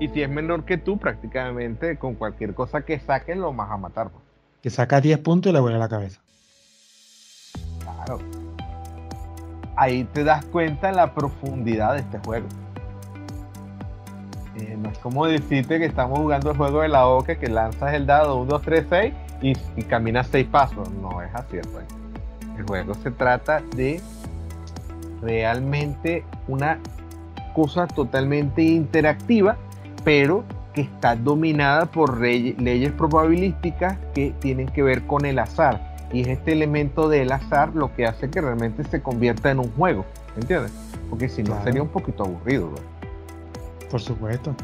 [0.00, 3.76] y si es menor que tú, prácticamente con cualquier cosa que saquen lo vas a
[3.76, 4.10] matar.
[4.10, 4.22] Pues.
[4.62, 6.20] Que saca 10 puntos y le vuelve la cabeza.
[7.80, 8.18] Claro.
[9.76, 12.46] Ahí te das cuenta la profundidad de este juego.
[14.56, 17.92] Eh, no es como decirte que estamos jugando el juego de la OCA que lanzas
[17.94, 19.14] el dado 1, 2, 3, 6
[19.76, 20.90] y, caminas 6 pasos.
[20.92, 21.88] No es así el juego.
[22.56, 24.00] El juego se trata de
[25.20, 26.78] realmente una
[27.52, 29.56] cosa totalmente interactiva,
[30.04, 35.94] pero que está dominada por leyes probabilísticas que tienen que ver con el azar.
[36.12, 39.70] Y es este elemento del azar lo que hace que realmente se convierta en un
[39.72, 40.04] juego,
[40.36, 40.72] ¿entiendes?
[41.08, 42.70] Porque si no sería un poquito aburrido.
[43.90, 44.54] Por supuesto.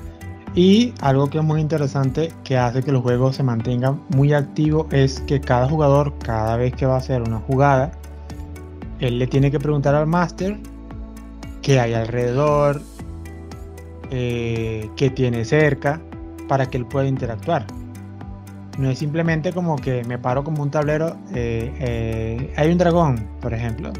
[0.54, 4.86] Y algo que es muy interesante que hace que los juegos se mantengan muy activos
[4.92, 7.92] es que cada jugador, cada vez que va a hacer una jugada,
[8.98, 10.58] él le tiene que preguntar al máster
[11.62, 12.82] qué hay alrededor,
[14.10, 16.00] eh, qué tiene cerca,
[16.48, 17.64] para que él pueda interactuar.
[18.78, 23.28] No es simplemente como que me paro como un tablero, eh, eh, hay un dragón,
[23.40, 23.92] por ejemplo.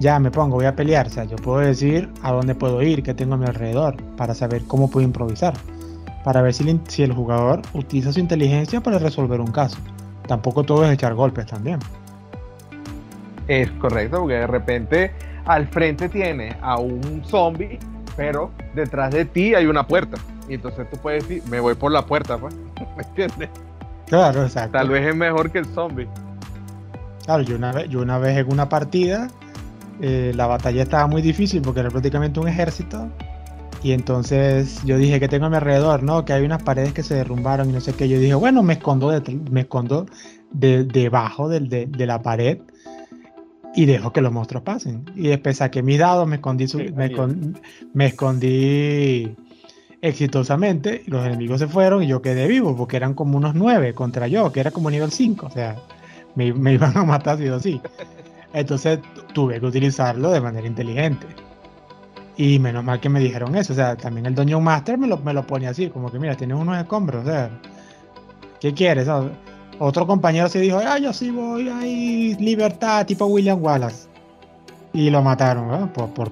[0.00, 1.06] Ya me pongo, voy a pelear.
[1.06, 4.34] O sea, yo puedo decir a dónde puedo ir, qué tengo a mi alrededor, para
[4.34, 5.54] saber cómo puedo improvisar.
[6.24, 9.78] Para ver si, si el jugador utiliza su inteligencia para resolver un caso.
[10.26, 11.80] Tampoco todo es echar golpes también.
[13.46, 15.10] Es correcto, porque de repente
[15.44, 17.78] al frente tiene a un zombie,
[18.16, 20.16] pero detrás de ti hay una puerta.
[20.48, 22.54] Y entonces tú puedes decir, me voy por la puerta, pues.
[22.96, 23.50] ¿Me entiendes?
[24.06, 24.72] Claro, exacto.
[24.72, 26.08] Tal vez es mejor que el zombie.
[27.24, 29.28] Claro, yo una vez, yo una vez en una partida,
[30.00, 33.08] eh, la batalla estaba muy difícil porque era prácticamente un ejército.
[33.82, 36.24] Y entonces yo dije que tengo a mi alrededor, ¿no?
[36.24, 38.08] Que hay unas paredes que se derrumbaron y no sé qué.
[38.08, 39.12] Yo dije, bueno, me escondo,
[39.50, 40.06] me escondo
[40.52, 42.58] debajo de la pared
[43.74, 45.04] y dejo que los monstruos pasen.
[45.16, 46.66] Y después saqué mis dados, me escondí,
[47.92, 49.34] me, escondí
[50.00, 54.28] exitosamente, los enemigos se fueron y yo quedé vivo, porque eran como unos nueve contra
[54.28, 55.76] yo, que era como nivel 5, o sea,
[56.34, 57.80] me, iban a matar si o sí.
[58.52, 59.00] Entonces
[59.32, 61.26] tuve que utilizarlo de manera inteligente.
[62.36, 65.18] Y menos mal que me dijeron eso, o sea, también el Dungeon Master me lo,
[65.18, 67.50] me lo pone así, como que mira, tienes unos escombros, o sea,
[68.60, 69.08] ¿qué quieres?
[69.78, 74.08] Otro compañero se dijo, ah, yo sí voy ahí, libertad, tipo William Wallace.
[74.92, 76.30] Y lo mataron, Por, por,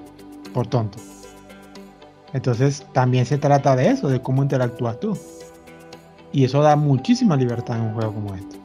[0.52, 0.98] por tonto.
[2.32, 5.18] Entonces también se trata de eso, de cómo interactúas tú.
[6.32, 8.56] Y eso da muchísima libertad en un juego como este.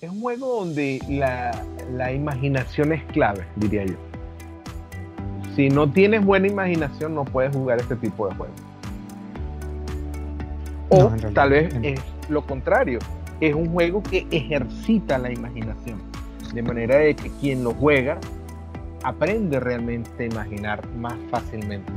[0.00, 1.50] Es un juego donde la,
[1.92, 3.94] la imaginación es clave, diría yo.
[5.54, 8.56] Si no tienes buena imaginación, no puedes jugar este tipo de juegos.
[10.90, 12.98] O tal vez es lo contrario,
[13.40, 16.00] es un juego que ejercita la imaginación,
[16.52, 18.18] de manera de que quien lo juega
[19.02, 21.92] aprende realmente a imaginar más fácilmente.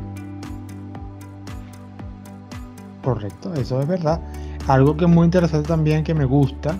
[3.04, 4.22] Correcto, eso es verdad.
[4.68, 6.76] Algo que es muy interesante también que me gusta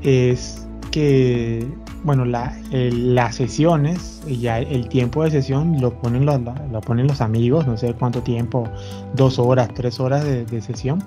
[0.00, 1.66] es que,
[2.04, 6.40] bueno, las sesiones, ya el tiempo de sesión lo ponen los,
[6.70, 8.66] lo ponen los amigos, no sé cuánto tiempo,
[9.14, 11.04] dos horas, tres horas de sesión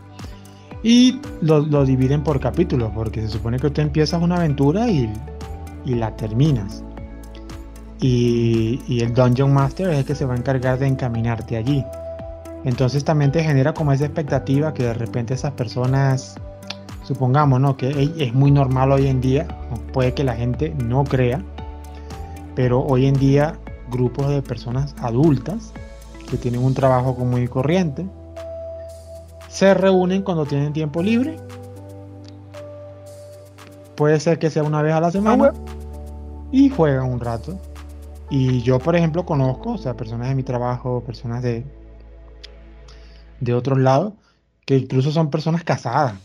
[0.84, 5.10] y lo, dividen por capítulos, porque se supone que tú empiezas una aventura y,
[5.86, 6.84] la terminas.
[8.00, 11.84] Y, el Dungeon Master es el que se va a encargar de encaminarte allí.
[12.64, 16.36] Entonces también te genera como esa expectativa que de repente esas personas,
[17.04, 17.78] supongamos, ¿no?
[17.78, 19.48] Que es muy normal hoy en día,
[19.94, 21.44] puede que la gente no crea,
[22.56, 23.56] pero hoy en día
[23.92, 25.74] grupos de personas adultas
[26.30, 28.08] que tienen un trabajo común y corriente,
[29.56, 31.38] se reúnen cuando tienen tiempo libre.
[33.96, 35.54] Puede ser que sea una vez a la semana.
[36.52, 37.58] Y juegan un rato.
[38.30, 41.64] Y yo, por ejemplo, conozco, o sea, personas de mi trabajo, personas de,
[43.40, 44.12] de otros lados,
[44.66, 46.16] que incluso son personas casadas.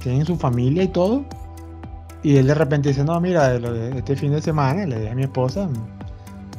[0.00, 1.24] Tienen su familia y todo.
[2.22, 5.24] Y él de repente dice, no, mira, este fin de semana le dije a mi
[5.24, 5.68] esposa,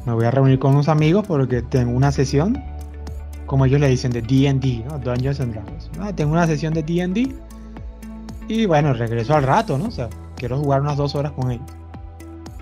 [0.05, 2.61] me voy a reunir con unos amigos porque tengo una sesión
[3.45, 4.99] como ellos le dicen, de DD, ¿no?
[4.99, 5.89] Dungeons and Dragons.
[5.99, 7.33] Ah, tengo una sesión de DD
[8.47, 9.85] Y bueno, regreso al rato, ¿no?
[9.85, 11.59] O sea, quiero jugar unas dos horas con él.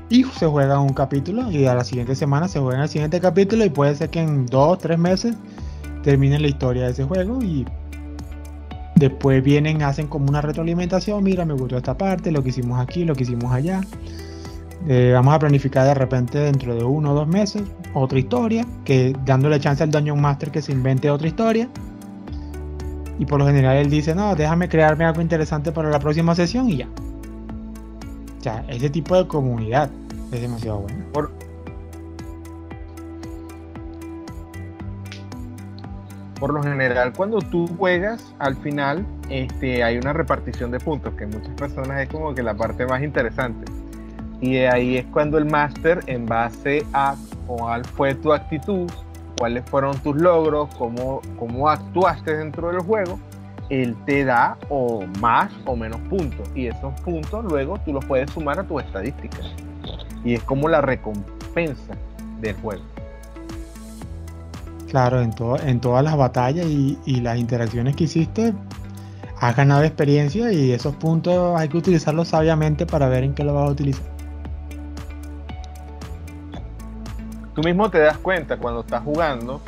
[0.10, 3.66] Y se juega un capítulo y a la siguiente semana se juega el siguiente capítulo
[3.66, 5.36] y puede ser que en dos, tres meses
[6.04, 7.66] termine la historia de ese juego y
[8.96, 13.06] después vienen, hacen como una retroalimentación, mira, me gustó esta parte, lo que hicimos aquí,
[13.06, 13.82] lo que hicimos allá.
[14.88, 19.16] Eh, vamos a planificar de repente dentro de uno o dos meses otra historia, que
[19.24, 21.70] dándole chance al Dungeon Master que se invente otra historia.
[23.20, 26.70] Y por lo general él dice, no, déjame crearme algo interesante para la próxima sesión
[26.70, 26.88] y ya.
[28.40, 29.90] O sea, ese tipo de comunidad
[30.32, 31.06] es demasiado bueno.
[31.14, 31.32] Por,
[36.40, 41.26] por lo general, cuando tú juegas, al final este, hay una repartición de puntos, que
[41.26, 43.72] muchas personas es como que la parte más interesante.
[44.44, 47.16] Y ahí es cuando el máster, en base a
[47.48, 48.92] cuál fue tu actitud,
[49.38, 53.18] cuáles fueron tus logros, cómo, cómo actuaste dentro del juego,
[53.70, 56.46] él te da o más o menos puntos.
[56.56, 59.54] Y esos puntos luego tú los puedes sumar a tus estadísticas.
[60.26, 61.94] Y es como la recompensa
[62.42, 62.84] del juego.
[64.90, 65.34] Claro, en,
[65.66, 68.54] en todas las batallas y, y las interacciones que hiciste,
[69.40, 73.54] has ganado experiencia y esos puntos hay que utilizarlos sabiamente para ver en qué lo
[73.54, 74.13] vas a utilizar.
[77.56, 79.62] Tú mismo te das cuenta cuando estás jugando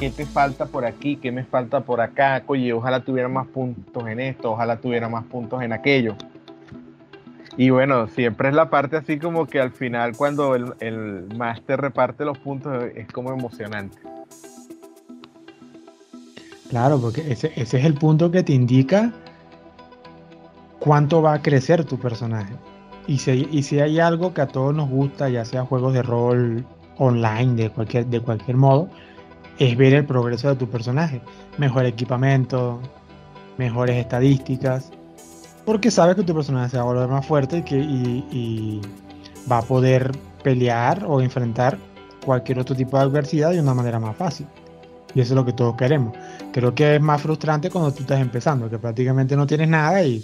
[0.00, 4.08] qué te falta por aquí, qué me falta por acá, oye, ojalá tuviera más puntos
[4.08, 6.16] en esto, ojalá tuviera más puntos en aquello.
[7.56, 11.80] Y bueno, siempre es la parte así como que al final cuando el, el máster
[11.80, 13.98] reparte los puntos es como emocionante.
[16.68, 19.12] Claro, porque ese, ese es el punto que te indica
[20.78, 22.54] cuánto va a crecer tu personaje.
[23.06, 26.02] Y si, y si hay algo que a todos nos gusta, ya sea juegos de
[26.02, 26.64] rol
[27.00, 28.88] online, de cualquier, de cualquier modo,
[29.58, 31.20] es ver el progreso de tu personaje.
[31.58, 32.80] Mejor equipamiento,
[33.56, 34.92] mejores estadísticas,
[35.64, 38.80] porque sabes que tu personaje se va a volver más fuerte y, que, y, y
[39.50, 41.78] va a poder pelear o enfrentar
[42.24, 44.46] cualquier otro tipo de adversidad de una manera más fácil.
[45.14, 46.16] Y eso es lo que todos queremos.
[46.52, 50.22] Creo que es más frustrante cuando tú estás empezando, que prácticamente no tienes nada y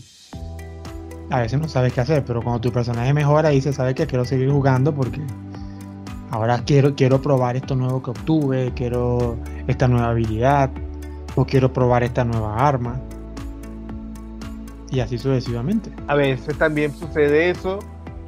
[1.30, 4.06] a veces no sabes qué hacer, pero cuando tu personaje mejora y se sabe que
[4.06, 5.20] quiero seguir jugando porque
[6.30, 9.36] ahora quiero, quiero probar esto nuevo que obtuve, quiero
[9.66, 10.70] esta nueva habilidad,
[11.34, 13.00] o quiero probar esta nueva arma.
[14.90, 15.90] Y así sucesivamente.
[16.06, 17.80] A veces también sucede eso,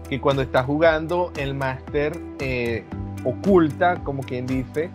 [0.08, 2.84] que cuando estás jugando, el máster eh,
[3.24, 4.90] oculta, como quien dice,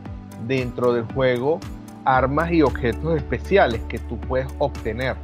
[0.47, 1.59] dentro del juego
[2.05, 5.15] armas y objetos especiales que tú puedes obtener.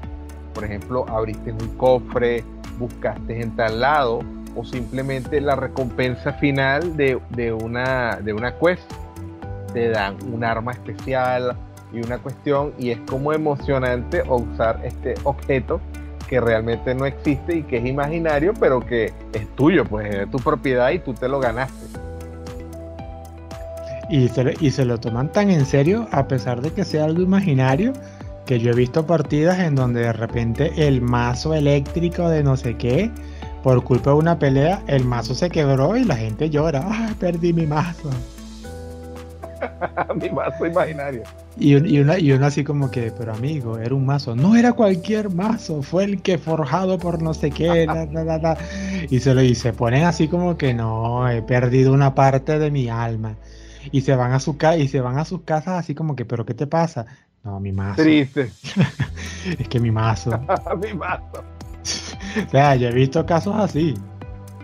[0.54, 2.44] Por ejemplo, abriste un cofre,
[2.78, 4.20] buscaste en tal lado,
[4.56, 8.92] o simplemente la recompensa final de, de, una, de una quest.
[9.74, 11.56] Te dan un arma especial
[11.94, 15.80] y una cuestión y es como emocionante usar este objeto
[16.28, 20.38] que realmente no existe y que es imaginario, pero que es tuyo, pues es tu
[20.38, 21.88] propiedad y tú te lo ganaste.
[24.10, 27.22] Y se, y se lo toman tan en serio, a pesar de que sea algo
[27.22, 27.94] imaginario,
[28.46, 32.76] que yo he visto partidas en donde de repente el mazo eléctrico de no sé
[32.78, 33.12] qué
[33.64, 36.86] por culpa de una pelea, el mazo se quebró y la gente llora.
[36.90, 38.10] ¡Ay, perdí mi mazo!
[40.16, 41.24] mi mazo imaginario.
[41.58, 44.36] Y, y, una, y uno así como que, pero amigo, era un mazo.
[44.36, 47.88] No era cualquier mazo, fue el que forjado por no sé qué.
[49.10, 52.70] Y se lo y se ponen así como que no, he perdido una parte de
[52.70, 53.36] mi alma.
[53.92, 56.46] Y se van a su y se van a sus casas así como que, pero
[56.46, 57.06] ¿qué te pasa?
[57.44, 58.04] No, mi mazo.
[58.04, 58.52] Triste.
[59.60, 60.40] es que mi mazo.
[60.82, 61.44] mi mazo.
[62.48, 63.94] O sea, yo he visto casos así.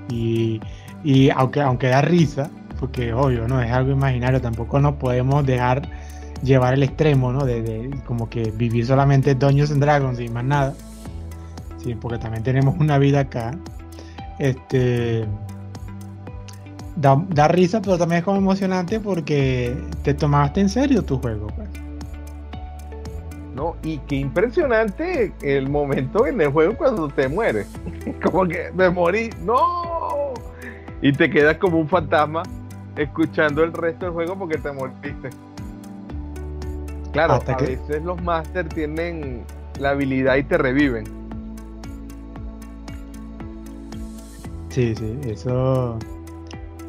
[0.09, 0.59] Y,
[1.03, 2.49] y aunque, aunque da risa,
[2.79, 3.61] porque obvio, ¿no?
[3.61, 5.89] Es algo imaginario, tampoco nos podemos dejar
[6.43, 7.45] llevar el extremo, ¿no?
[7.45, 10.73] De, como que vivir solamente Dungeons and Dragons y más nada.
[11.83, 13.57] Sí, porque también tenemos una vida acá.
[14.39, 15.25] Este.
[16.95, 21.47] Da, da, risa, pero también es como emocionante porque te tomaste en serio tu juego.
[23.55, 23.75] ¿No?
[23.83, 27.67] Y qué impresionante el momento en el juego cuando te mueres.
[28.23, 30.33] como que me morí, no.
[31.01, 32.43] Y te quedas como un fantasma
[32.97, 35.29] escuchando el resto del juego porque te moriste.
[37.13, 37.77] Claro, Hasta a que...
[37.77, 39.43] veces los masters tienen
[39.79, 41.05] la habilidad y te reviven.
[44.69, 45.97] Sí, sí, eso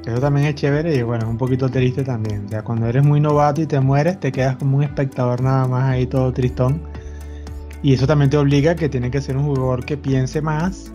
[0.07, 2.47] eso también es chévere y bueno, es un poquito triste también.
[2.47, 5.67] O sea, cuando eres muy novato y te mueres, te quedas como un espectador nada
[5.67, 6.81] más ahí todo tristón.
[7.83, 10.93] Y eso también te obliga a que tiene que ser un jugador que piense más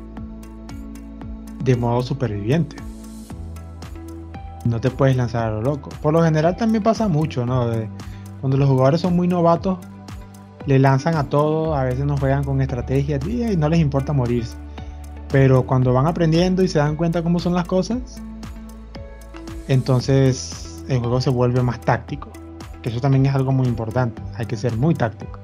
[1.63, 2.77] de modo superviviente.
[4.63, 5.89] No te puedes lanzar a lo loco.
[6.01, 7.67] Por lo general también pasa mucho, ¿no?
[7.67, 7.89] De,
[8.39, 9.79] cuando los jugadores son muy novatos,
[10.65, 14.55] le lanzan a todo, a veces no juegan con estrategias y no les importa morirse.
[15.29, 18.21] Pero cuando van aprendiendo y se dan cuenta cómo son las cosas,
[19.71, 22.29] entonces el juego se vuelve más táctico.
[22.81, 24.21] Que eso también es algo muy importante.
[24.35, 25.39] Hay que ser muy táctico.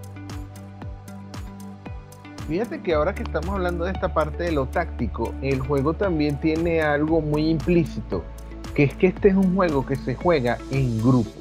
[2.47, 6.39] Fíjate que ahora que estamos hablando de esta parte de lo táctico, el juego también
[6.39, 8.23] tiene algo muy implícito,
[8.73, 11.33] que es que este es un juego que se juega en grupos.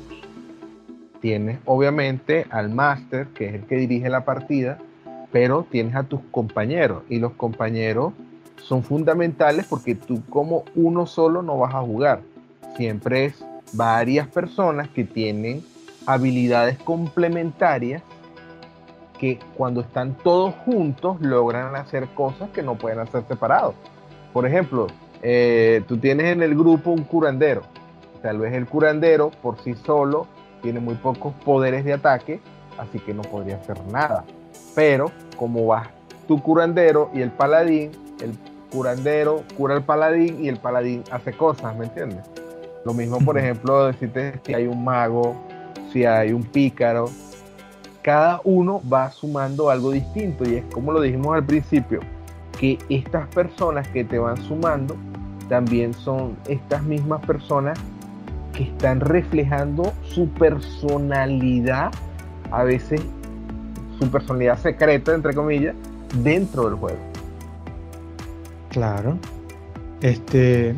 [1.21, 4.79] Tienes obviamente al máster, que es el que dirige la partida,
[5.33, 8.13] pero tienes a tus compañeros y los compañeros
[8.63, 12.21] son fundamentales porque tú como uno solo no vas a jugar.
[12.77, 15.65] Siempre es varias personas que tienen
[16.07, 18.03] habilidades complementarias
[19.19, 23.75] que cuando están todos juntos logran hacer cosas que no pueden hacer separados.
[24.33, 24.89] Por ejemplo,
[25.23, 27.63] eh, tú tienes en el grupo un curandero.
[28.23, 30.27] Tal vez el curandero por sí solo
[30.63, 32.41] tiene muy pocos poderes de ataque,
[32.77, 34.25] así que no podría hacer nada.
[34.75, 35.89] Pero como vas
[36.29, 38.33] tu curandero y el paladín, el
[38.71, 42.36] curandero cura al paladín y el paladín hace cosas, ¿me entiendes?
[42.87, 45.35] Lo mismo, por ejemplo, decirte si hay un mago,
[45.93, 47.11] si hay un pícaro.
[48.01, 51.99] Cada uno va sumando algo distinto y es como lo dijimos al principio,
[52.57, 54.95] que estas personas que te van sumando
[55.49, 57.77] también son estas mismas personas
[58.53, 61.91] que están reflejando su personalidad,
[62.53, 63.01] a veces
[63.99, 65.75] su personalidad secreta, entre comillas,
[66.23, 66.99] dentro del juego.
[68.71, 69.19] Claro.
[70.03, 70.77] Este,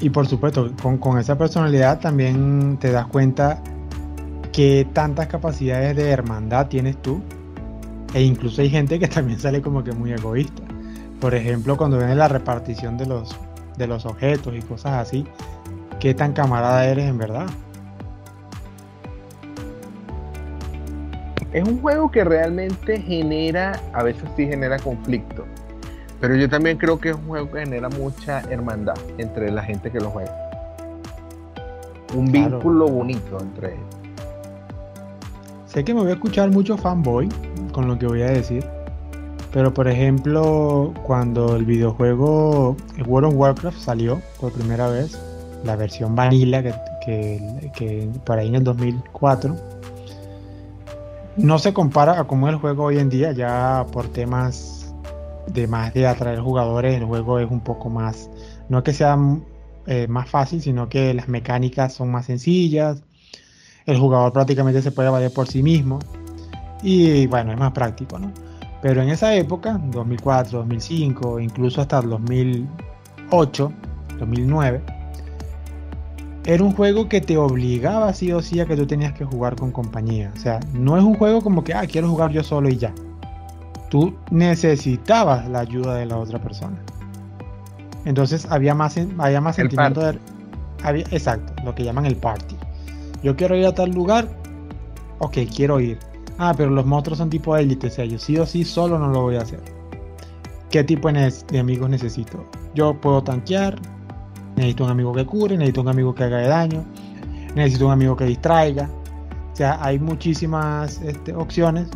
[0.00, 0.70] y por supuesto,
[1.00, 3.60] con, esa personalidad también te das cuenta
[4.52, 7.20] que tantas capacidades de hermandad tienes tú.
[8.14, 10.62] E incluso hay gente que también sale como que muy egoísta.
[11.20, 13.36] Por ejemplo, cuando viene la repartición de los,
[13.76, 15.26] de los objetos y cosas así,
[15.98, 17.46] ¿qué tan camarada eres en verdad?
[21.52, 25.44] Es un juego que realmente genera, a veces sí genera conflicto
[26.20, 29.90] pero yo también creo que es un juego que genera mucha hermandad entre la gente
[29.90, 30.34] que lo juega.
[32.14, 33.86] Un vínculo bonito entre ellos.
[35.66, 37.28] Sé que me voy a escuchar mucho fanboy
[37.72, 38.64] con lo que voy a decir.
[39.52, 45.18] Pero por ejemplo, cuando el videojuego World of Warcraft salió por primera vez,
[45.64, 49.56] la versión vanilla que, que, que por ahí en el 2004,
[51.36, 54.77] no se compara a cómo es el juego hoy en día, ya por temas
[55.52, 58.30] de más de atraer jugadores, el juego es un poco más,
[58.68, 59.18] no que sea
[59.86, 63.02] eh, más fácil, sino que las mecánicas son más sencillas,
[63.86, 65.98] el jugador prácticamente se puede valer por sí mismo
[66.82, 68.32] y bueno, es más práctico, ¿no?
[68.82, 73.72] Pero en esa época, 2004, 2005, incluso hasta 2008,
[74.18, 74.82] 2009,
[76.44, 79.56] era un juego que te obligaba sí o sí a que tú tenías que jugar
[79.56, 80.32] con compañía.
[80.36, 82.94] O sea, no es un juego como que, ah, quiero jugar yo solo y ya
[83.88, 86.76] tú necesitabas la ayuda de la otra persona.
[88.04, 90.18] Entonces había más, había más sentimiento de...
[90.82, 92.56] Había, exacto, lo que llaman el party.
[93.22, 94.28] Yo quiero ir a tal lugar,
[95.18, 95.98] ok, quiero ir.
[96.38, 99.08] Ah, pero los monstruos son tipo élite, o sea, yo sí o sí solo no
[99.08, 99.60] lo voy a hacer.
[100.70, 102.44] ¿Qué tipo de amigos necesito?
[102.74, 103.80] Yo puedo tanquear,
[104.54, 106.84] necesito un amigo que cure, necesito un amigo que haga daño,
[107.56, 108.88] necesito un amigo que distraiga.
[109.52, 111.88] O sea, hay muchísimas este, opciones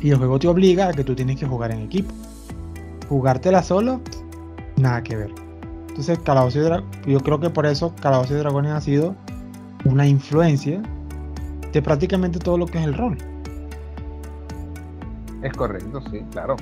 [0.00, 2.12] y el juego te obliga a que tú tienes que jugar en equipo.
[3.08, 4.00] Jugártela solo,
[4.76, 5.30] nada que ver.
[5.88, 9.14] Entonces, Calabozos y yo creo que por eso Calabozos y Dragones ha sido
[9.84, 10.80] una influencia
[11.72, 13.18] de prácticamente todo lo que es el rol.
[15.42, 16.56] Es correcto, sí, claro.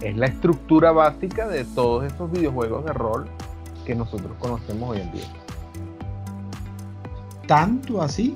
[0.00, 3.26] Es la estructura básica de todos estos videojuegos de rol
[3.84, 5.24] que nosotros conocemos hoy en día.
[7.46, 8.34] Tanto así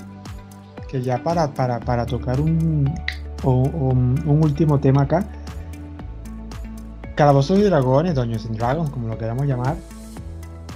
[0.91, 2.91] que ya para, para, para tocar un,
[3.43, 5.25] o, un último tema acá.
[7.15, 9.77] Calabozos y Dragones, Dungeons and Dragons, como lo queramos llamar,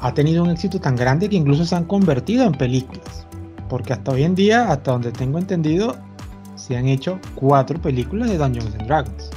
[0.00, 3.26] ha tenido un éxito tan grande que incluso se han convertido en películas.
[3.68, 5.94] Porque hasta hoy en día, hasta donde tengo entendido,
[6.56, 9.30] se han hecho cuatro películas de Dungeons and Dragons.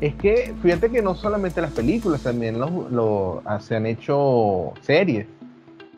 [0.00, 5.26] Es que fíjate que no solamente las películas, también lo, se han hecho series,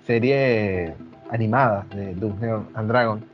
[0.06, 0.92] series
[1.32, 3.24] animadas de Dungeons and Dragons.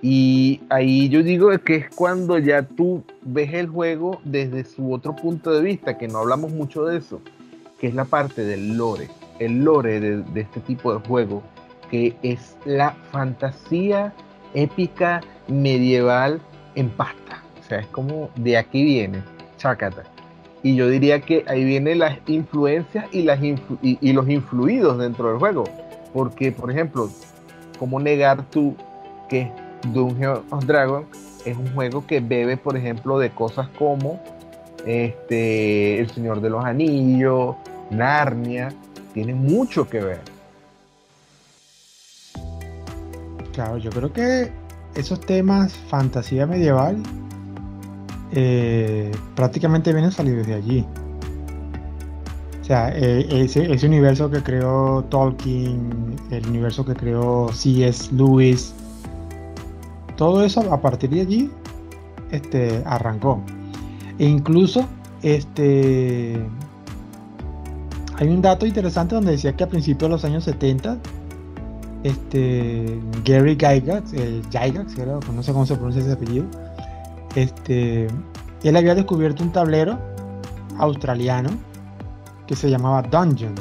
[0.00, 5.14] Y ahí yo digo que es cuando ya tú ves el juego desde su otro
[5.14, 7.20] punto de vista, que no hablamos mucho de eso,
[7.80, 9.08] que es la parte del lore,
[9.40, 11.42] el lore de, este tipo de juego,
[11.90, 14.12] que es la fantasía
[14.54, 16.40] épica medieval
[16.76, 17.42] en pasta.
[17.60, 19.22] O sea, es como de aquí viene,
[19.56, 20.04] chacata.
[20.62, 25.38] Y yo diría que ahí vienen las influencias y, las y los influidos dentro del
[25.38, 25.64] juego
[26.12, 27.10] porque, por ejemplo,
[27.78, 28.74] ¿cómo negar tú
[29.28, 29.50] que
[29.92, 31.06] Dungeon of Dragon
[31.44, 34.20] es un juego que bebe, por ejemplo, de cosas como
[34.86, 37.56] este, El Señor de los Anillos,
[37.90, 38.72] Narnia,
[39.14, 40.20] tiene mucho que ver.
[43.52, 44.52] Claro, yo creo que
[44.94, 47.02] esos temas fantasía medieval
[48.32, 50.86] eh, prácticamente vienen salidos de allí.
[52.68, 58.14] O sea, eh, ese, universo que creó Tolkien, el universo que creó C.S.
[58.14, 58.74] Lewis,
[60.16, 61.50] todo eso a partir de allí
[62.30, 63.40] este, arrancó.
[64.18, 64.84] E incluso
[65.22, 66.44] este,
[68.16, 70.98] hay un dato interesante donde decía que a principios de los años 70
[72.02, 74.94] este, Gary Gygax, el Gygax,
[75.32, 76.44] no sé cómo se pronuncia ese apellido,
[77.34, 78.08] este,
[78.62, 79.98] él había descubierto un tablero
[80.76, 81.48] australiano
[82.48, 83.54] que se llamaba Dungeon.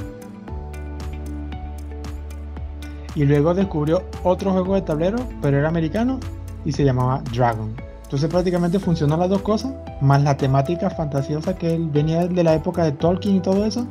[3.13, 6.19] Y luego descubrió otro juego de tablero, pero era americano
[6.65, 7.75] y se llamaba Dragon.
[8.03, 12.53] Entonces prácticamente funcionó las dos cosas, más la temática fantasiosa que él venía de la
[12.53, 13.85] época de Tolkien y todo eso,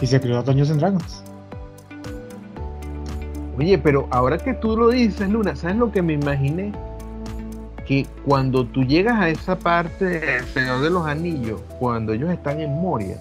[0.00, 1.22] y se creó Dungeons and Dragons.
[3.56, 6.72] Oye, pero ahora que tú lo dices, Luna, ¿sabes lo que me imaginé?
[7.86, 12.60] Que cuando tú llegas a esa parte del Señor de los Anillos, cuando ellos están
[12.60, 13.16] en Moria,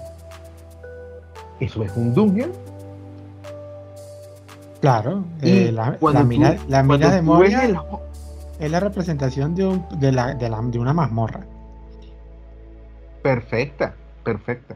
[1.59, 2.51] eso es un dungeon.
[4.81, 6.51] Claro, eh, la, mina,
[7.11, 7.63] de Moria
[8.59, 11.41] es la representación de, de, la, de, una mazmorra.
[13.23, 14.75] Perfecta, perfecta.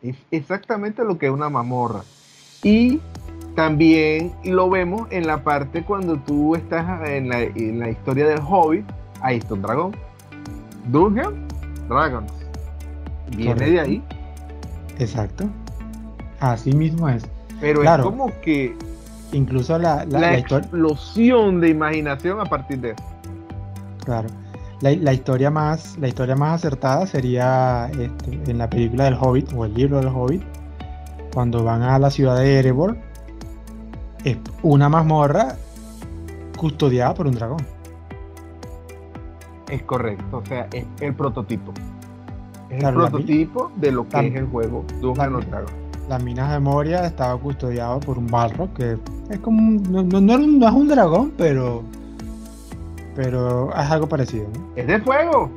[0.00, 2.02] Es exactamente lo que es una mazmorra.
[2.62, 3.00] Y
[3.56, 8.84] también lo vemos en la parte cuando tú estás en la, historia del Hobbit.
[9.20, 9.96] Ahí está un dragón.
[10.86, 11.48] Dungeon
[11.88, 12.32] Dragons.
[13.36, 14.02] Viene de ahí.
[14.98, 15.48] Exacto.
[16.42, 17.24] Así mismo es.
[17.60, 18.76] Pero es como que.
[19.30, 23.04] Incluso la, la, explosión de imaginación a partir de eso.
[24.04, 24.28] Claro.
[24.82, 29.64] La, historia más, la historia más acertada sería este, en la película del Hobbit o
[29.64, 30.42] el libro del Hobbit,
[31.32, 32.96] cuando van a la ciudad de Erebor
[34.24, 35.56] es una mazmorra
[36.58, 37.64] custodiada por un dragón.
[39.70, 41.72] Es correcto, o sea, es el prototipo.
[42.68, 45.81] Es el prototipo de lo que es el juego Dungeons los Dragons.
[46.08, 48.98] Las minas de Moria estaba custodiado por un Balrog que
[49.30, 51.82] es como no, no, es un dragón, pero
[53.14, 54.46] pero es algo parecido.
[54.76, 55.50] Es de fuego.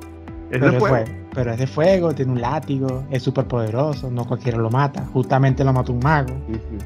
[0.52, 1.12] Es de fuego.
[1.34, 5.06] pero es de fuego, tiene un látigo, es súper poderoso, no cualquiera lo mata.
[5.14, 6.34] Justamente lo mató un mago.
[6.48, 6.86] Sí, sí.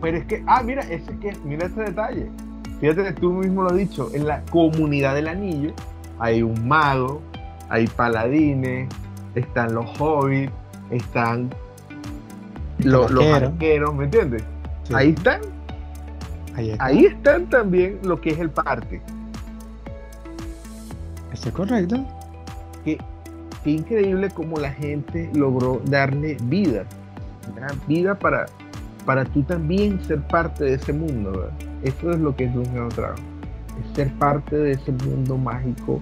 [0.00, 2.28] Pero es que, ah, mira, ese que, mira ese detalle.
[2.80, 5.72] Fíjate que tú mismo lo has dicho, en la comunidad del anillo
[6.18, 7.22] hay un mago,
[7.68, 8.88] hay paladines,
[9.36, 10.52] están los hobbits,
[10.92, 11.50] están
[12.78, 14.44] los, arqueros, ¿me entiendes?
[14.92, 15.40] Ahí están.
[16.78, 19.00] Ahí, están también lo que es el parque.
[21.32, 22.04] Eso es correcto.
[22.84, 22.98] Qué,
[23.64, 26.84] qué increíble como la gente logró darle vida.
[27.88, 28.46] Vida para,
[29.06, 31.32] para tú también ser parte de ese mundo.
[31.32, 31.52] ¿verdad?
[31.82, 33.24] Eso es lo que es Dungeon Dragon.
[33.80, 36.00] Es ser parte de ese mundo mágico,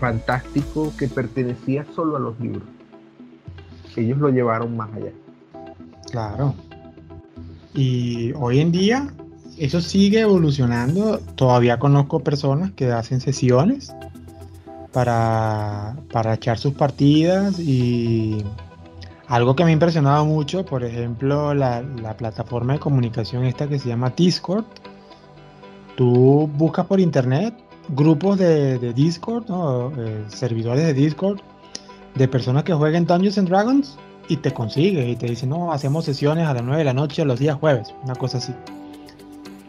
[0.00, 2.64] fantástico, que pertenecía solo a los libros.
[3.96, 5.12] Ellos lo llevaron más allá.
[6.10, 6.54] Claro.
[7.74, 9.12] Y hoy en día
[9.58, 11.18] eso sigue evolucionando.
[11.36, 13.94] Todavía conozco personas que hacen sesiones
[14.92, 18.44] para, para echar sus partidas y
[19.32, 21.82] algo que me ha impresionado mucho, por ejemplo, la,
[22.18, 24.64] plataforma de comunicación esta que se llama Discord.
[25.96, 27.54] Tú buscas por internet
[27.88, 29.44] grupos de, Discord,
[29.98, 31.40] eh, servidores de Discord,
[32.14, 33.98] de personas que jueguen Dungeons and Dragons
[34.28, 37.24] y te consigues y te dicen, no, hacemos sesiones a las 9 de la noche
[37.24, 38.52] los días jueves, una cosa así.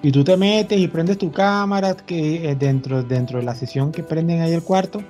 [0.01, 3.91] Y tú te metes y prendes tu cámara que eh, dentro, dentro de la sesión
[3.91, 5.01] que prenden ahí el cuarto.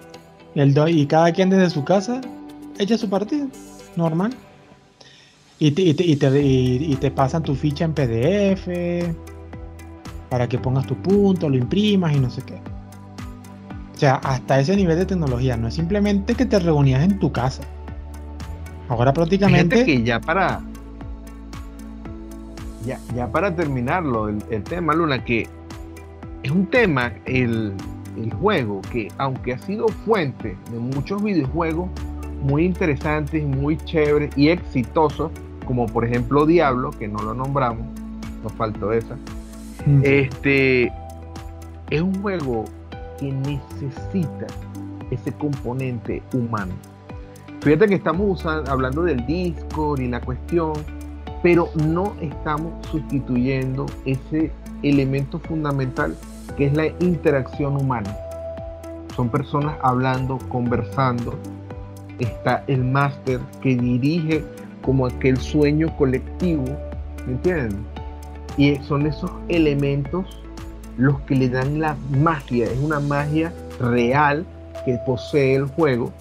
[0.56, 2.22] Y cada quien desde su casa
[2.78, 3.48] echa su partida
[3.96, 4.34] normal.
[5.58, 8.68] Y te, y te, pasan tu ficha en PDF
[10.30, 12.73] para que pongas tu punto, lo imprimas y no sé qué.
[13.94, 15.56] O sea, hasta ese nivel de tecnología.
[15.58, 17.64] No es simplemente que te reunías en tu casa.
[18.90, 19.86] Ahora prácticamente...
[19.86, 20.62] que ya para...
[22.86, 25.48] Ya, ya para terminarlo, el, el, tema, Luna, que
[26.44, 27.72] es un tema, el,
[28.18, 31.90] el juego, que aunque ha sido fuente de muchos videojuegos,
[32.42, 35.32] muy interesantes, muy chéveres y exitosos,
[35.66, 37.88] como por ejemplo Diablo, que no lo nombramos,
[38.44, 39.16] nos faltó esa.
[40.04, 40.92] Este
[41.90, 42.66] es un juego
[43.20, 44.48] que necesita
[45.12, 46.74] ese componente humano.
[47.62, 50.74] Fíjate que estamos hablando del Discord y la cuestión,
[51.42, 54.52] pero no estamos sustituyendo ese
[54.82, 56.16] elemento fundamental
[56.58, 58.16] que es la interacción humana.
[59.16, 61.36] Son personas hablando, conversando.
[62.20, 64.44] Está el máster que dirige
[64.82, 66.66] como aquel sueño colectivo,
[67.26, 67.86] ¿me entienden?
[68.58, 70.43] Y son esos elementos
[70.98, 74.46] los que le dan la magia, es una magia real
[74.86, 76.12] que posee el juego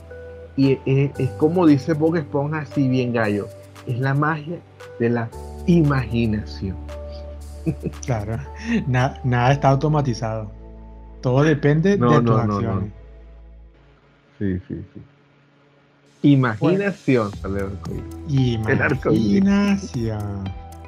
[0.56, 3.48] y es, como dice Bob Esponja así bien gallo,
[3.86, 4.58] es la magia
[4.98, 5.28] de la
[5.66, 6.76] imaginación.
[8.04, 8.38] Claro,
[8.88, 10.50] nada está automatizado.
[11.20, 12.90] Todo depende de tus acciones.
[14.38, 15.02] Sí, sí, sí.
[16.22, 17.30] Imaginación,
[18.28, 20.44] Imaginación.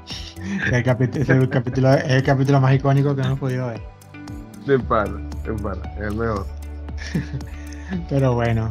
[0.72, 3.80] El capítulo, es el capítulo, el capítulo más icónico que hemos podido ver.
[4.66, 6.46] De para, de para, es el mejor.
[8.08, 8.68] Pero bueno,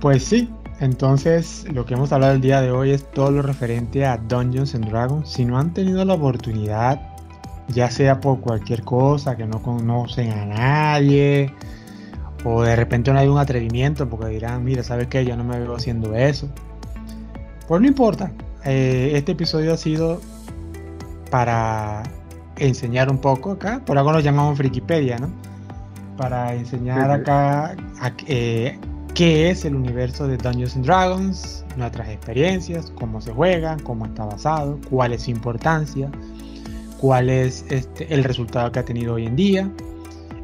[0.00, 0.50] pues sí,
[0.80, 4.74] entonces lo que hemos hablado el día de hoy es todo lo referente a Dungeons
[4.74, 5.28] and Dragons.
[5.28, 7.00] Si no han tenido la oportunidad,
[7.68, 11.52] ya sea por cualquier cosa, que no conocen a nadie,
[12.44, 15.24] o de repente no hay un atrevimiento porque dirán, mira, ¿sabes qué?
[15.24, 16.48] Yo no me veo haciendo eso.
[17.66, 18.32] Pues no importa,
[18.64, 20.20] eh, este episodio ha sido
[21.30, 22.02] para
[22.56, 25.30] enseñar un poco acá, por algo lo llamamos Frikipedia, ¿no?
[26.16, 27.76] Para enseñar acá
[28.26, 28.78] eh,
[29.14, 34.24] qué es el universo de Dungeons and Dragons, nuestras experiencias, cómo se juegan, cómo está
[34.24, 36.10] basado, cuál es su importancia,
[37.00, 39.70] cuál es este, el resultado que ha tenido hoy en día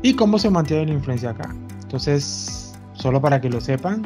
[0.03, 1.55] y cómo se mantiene la influencia acá.
[1.83, 4.03] Entonces, solo para que lo sepan,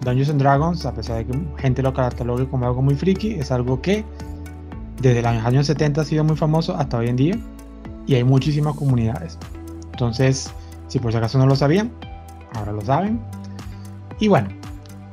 [0.00, 3.50] Dungeons and Dragons, a pesar de que gente lo catalogue como algo muy friki, es
[3.50, 4.04] algo que
[5.00, 7.38] desde los años 70 ha sido muy famoso hasta hoy en día
[8.06, 9.38] y hay muchísimas comunidades.
[9.92, 10.52] Entonces,
[10.88, 11.90] si por si acaso no lo sabían,
[12.54, 13.20] ahora lo saben.
[14.18, 14.48] Y bueno,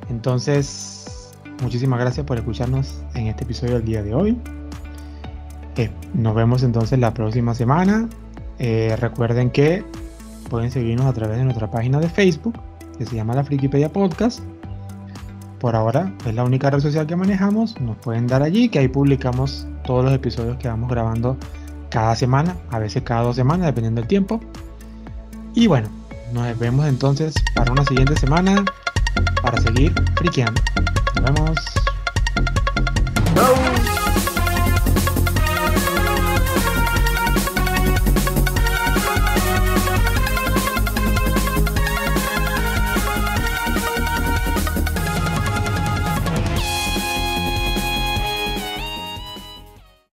[0.10, 1.32] entonces,
[1.62, 4.38] muchísimas gracias por escucharnos en este episodio del día de hoy.
[5.78, 8.10] Eh, nos vemos entonces la próxima semana.
[8.60, 9.86] Eh, recuerden que
[10.50, 12.60] pueden seguirnos a través de nuestra página de Facebook,
[12.98, 14.40] que se llama la Frikipedia Podcast.
[15.60, 17.80] Por ahora es la única red social que manejamos.
[17.80, 21.38] Nos pueden dar allí, que ahí publicamos todos los episodios que vamos grabando
[21.90, 24.40] cada semana, a veces cada dos semanas, dependiendo del tiempo.
[25.56, 25.90] Y bueno,
[26.34, 28.64] nos vemos entonces para una siguiente semana
[29.42, 30.62] para seguir friqueando.
[31.16, 31.58] Nos vemos.